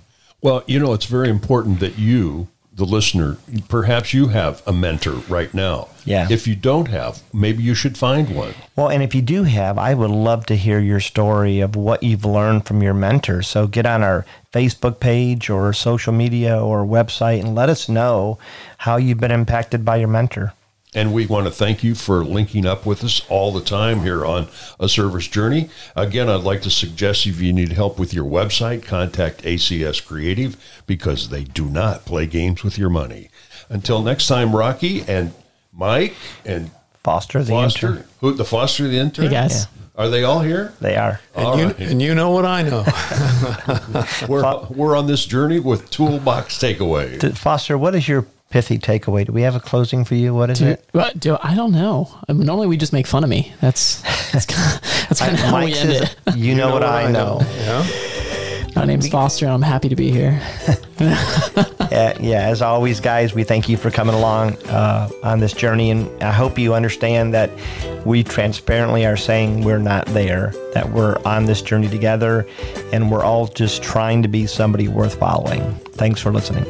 Well, 0.43 0.63
you 0.67 0.79
know, 0.79 0.93
it's 0.93 1.07
very 1.07 1.31
important 1.31 1.81
that 1.81 1.99
you, 1.99 2.49
the 2.77 2.85
listener, 2.85 3.37
perhaps 3.69 4.13
you 4.13 4.29
have 4.29 4.63
a 4.67 4.73
mentor 4.73 5.15
right 5.29 5.53
now. 5.55 5.89
Yeah. 6.05 6.27
If 6.29 6.47
you 6.47 6.57
don't 6.57 6.89
have, 6.89 7.23
maybe 7.33 7.63
you 7.63 7.75
should 7.75 7.97
find 7.97 8.35
one. 8.35 8.55
Well, 8.77 8.91
and 8.91 9.03
if 9.03 9.15
you 9.15 9.23
do 9.23 9.45
have, 9.45 9.79
I 9.79 9.95
would 9.95 10.11
love 10.11 10.45
to 10.47 10.57
hear 10.57 10.81
your 10.81 11.01
story 11.01 11.61
of 11.61 11.77
what 11.77 12.03
you've 12.03 12.25
learned 12.25 12.67
from 12.67 12.83
your 12.83 12.95
mentor. 12.95 13.43
So 13.43 13.67
get 13.67 13.87
on 13.87 14.03
our 14.03 14.27
Facebook 14.53 14.99
page 14.99 15.49
or 15.49 15.73
social 15.73 16.13
media 16.13 16.61
or 16.61 16.85
website 16.85 17.41
and 17.41 17.55
let 17.55 17.69
us 17.69 17.89
know 17.89 18.39
how 18.79 18.97
you've 18.97 19.21
been 19.21 19.31
impacted 19.31 19.85
by 19.85 19.97
your 19.97 20.09
mentor. 20.09 20.53
And 20.95 21.13
we 21.13 21.27
want 21.27 21.47
to 21.47 21.53
thank 21.53 21.83
you 21.83 21.97
for 21.97 22.25
linking 22.25 22.65
up 22.65 22.87
with 22.87 23.03
us 23.03 23.23
all 23.29 23.53
the 23.53 23.61
time 23.61 24.03
here 24.03 24.25
on 24.25 24.47
A 24.79 24.89
Server's 24.89 25.27
Journey. 25.27 25.69
Again, 25.97 26.29
I'd 26.29 26.43
like 26.43 26.63
to 26.63 26.71
suggest 26.71 27.27
if 27.27 27.41
you 27.41 27.53
need 27.53 27.73
help 27.73 27.99
with 27.99 28.15
your 28.15 28.25
website, 28.25 28.85
contact 28.85 29.43
ACS 29.43 30.05
Creative 30.05 30.57
because 30.87 31.31
they 31.31 31.43
do 31.43 31.67
not 31.67 32.05
play 32.05 32.27
games 32.27 32.63
with 32.63 32.79
your 32.79 32.91
money. 32.91 33.29
Until 33.69 34.03
next 34.03 34.29
time, 34.29 34.55
Rocky 34.55 35.03
and 35.03 35.35
Mike 35.73 36.15
and 36.45 36.71
Foster 37.03 37.43
the 37.43 37.51
Foster, 37.51 37.89
intern. 37.89 38.05
who 38.21 38.33
the 38.33 38.45
Foster 38.45 38.87
the 38.87 38.99
intern. 38.99 39.25
Hey 39.27 39.31
guys. 39.33 39.67
Are 39.97 40.09
they 40.09 40.25
all 40.25 40.41
here? 40.41 40.73
They 40.81 40.97
are. 40.97 41.21
And, 41.37 41.61
you, 41.61 41.67
right. 41.67 41.79
and 41.79 42.03
you 42.03 42.17
know 42.17 42.31
what 42.31 42.45
I 42.45 42.63
know. 42.63 42.85
We're, 44.29 44.67
we're 44.71 44.97
on 44.97 45.07
this 45.07 45.25
journey 45.25 45.61
with 45.61 45.89
Toolbox 45.91 46.59
Takeaway. 46.59 47.37
Foster, 47.39 47.79
what 47.79 47.95
is 47.95 48.09
your 48.09 48.27
pithy 48.55 48.79
takeaway? 48.79 49.27
Do 49.27 49.33
we 49.33 49.43
have 49.43 49.57
a 49.57 49.61
closing 49.61 50.05
for 50.05 50.15
you? 50.15 50.33
What 50.33 50.49
is 50.49 50.61
Do, 50.61 50.69
it? 50.69 50.89
what, 50.93 51.19
do 51.19 51.37
I 51.43 51.57
don't 51.57 51.73
know. 51.73 52.09
I 52.29 52.33
mean, 52.33 52.47
normally 52.47 52.69
we 52.69 52.77
just 52.77 52.93
make 52.93 53.05
fun 53.05 53.25
of 53.25 53.29
me. 53.29 53.53
That's 53.61 54.01
that's 54.31 54.47
kind 54.47 54.77
of, 54.77 54.81
that's 55.09 55.19
kind 55.19 55.35
of 55.35 55.41
how 55.41 55.51
Mike 55.51 55.67
we 55.67 55.75
end 55.75 55.91
says, 55.91 56.17
it. 56.29 56.37
You 56.37 56.55
know, 56.55 56.73
what, 56.73 56.85
I 56.85 57.11
know. 57.11 57.41
Yeah. 57.65 57.85
My 58.77 58.85
name's 58.85 59.09
Foster, 59.09 59.45
and 59.47 59.55
I'm 59.55 59.63
happy 59.63 59.89
to 59.89 59.97
be 59.97 60.11
here. 60.11 60.41
Uh, 61.95 62.13
yeah, 62.19 62.49
as 62.49 62.61
always, 62.61 62.99
guys, 62.99 63.35
we 63.35 63.45
thank 63.45 63.69
you 63.69 63.77
for 63.77 63.89
coming 63.89 64.17
along 64.17 64.57
uh, 64.65 65.09
on 65.23 65.39
this 65.39 65.53
journey. 65.53 65.93
And 65.93 66.11
I 66.21 66.33
hope 66.33 66.59
you 66.59 66.75
understand 66.75 67.35
that 67.35 67.51
we 68.05 68.25
transparently 68.25 69.07
are 69.07 69.17
saying 69.17 69.63
we're 69.63 69.79
not 69.79 70.07
there, 70.07 70.53
that 70.73 70.91
we're 70.91 71.19
on 71.25 71.45
this 71.45 71.63
journey 71.63 71.89
together, 71.89 72.49
and 72.93 73.13
we're 73.13 73.23
all 73.23 73.47
just 73.47 73.81
trying 73.81 74.23
to 74.23 74.29
be 74.29 74.47
somebody 74.47 74.89
worth 74.89 75.21
following. 75.21 75.75
Thanks 75.93 76.21
for 76.21 76.33
listening. 76.33 76.65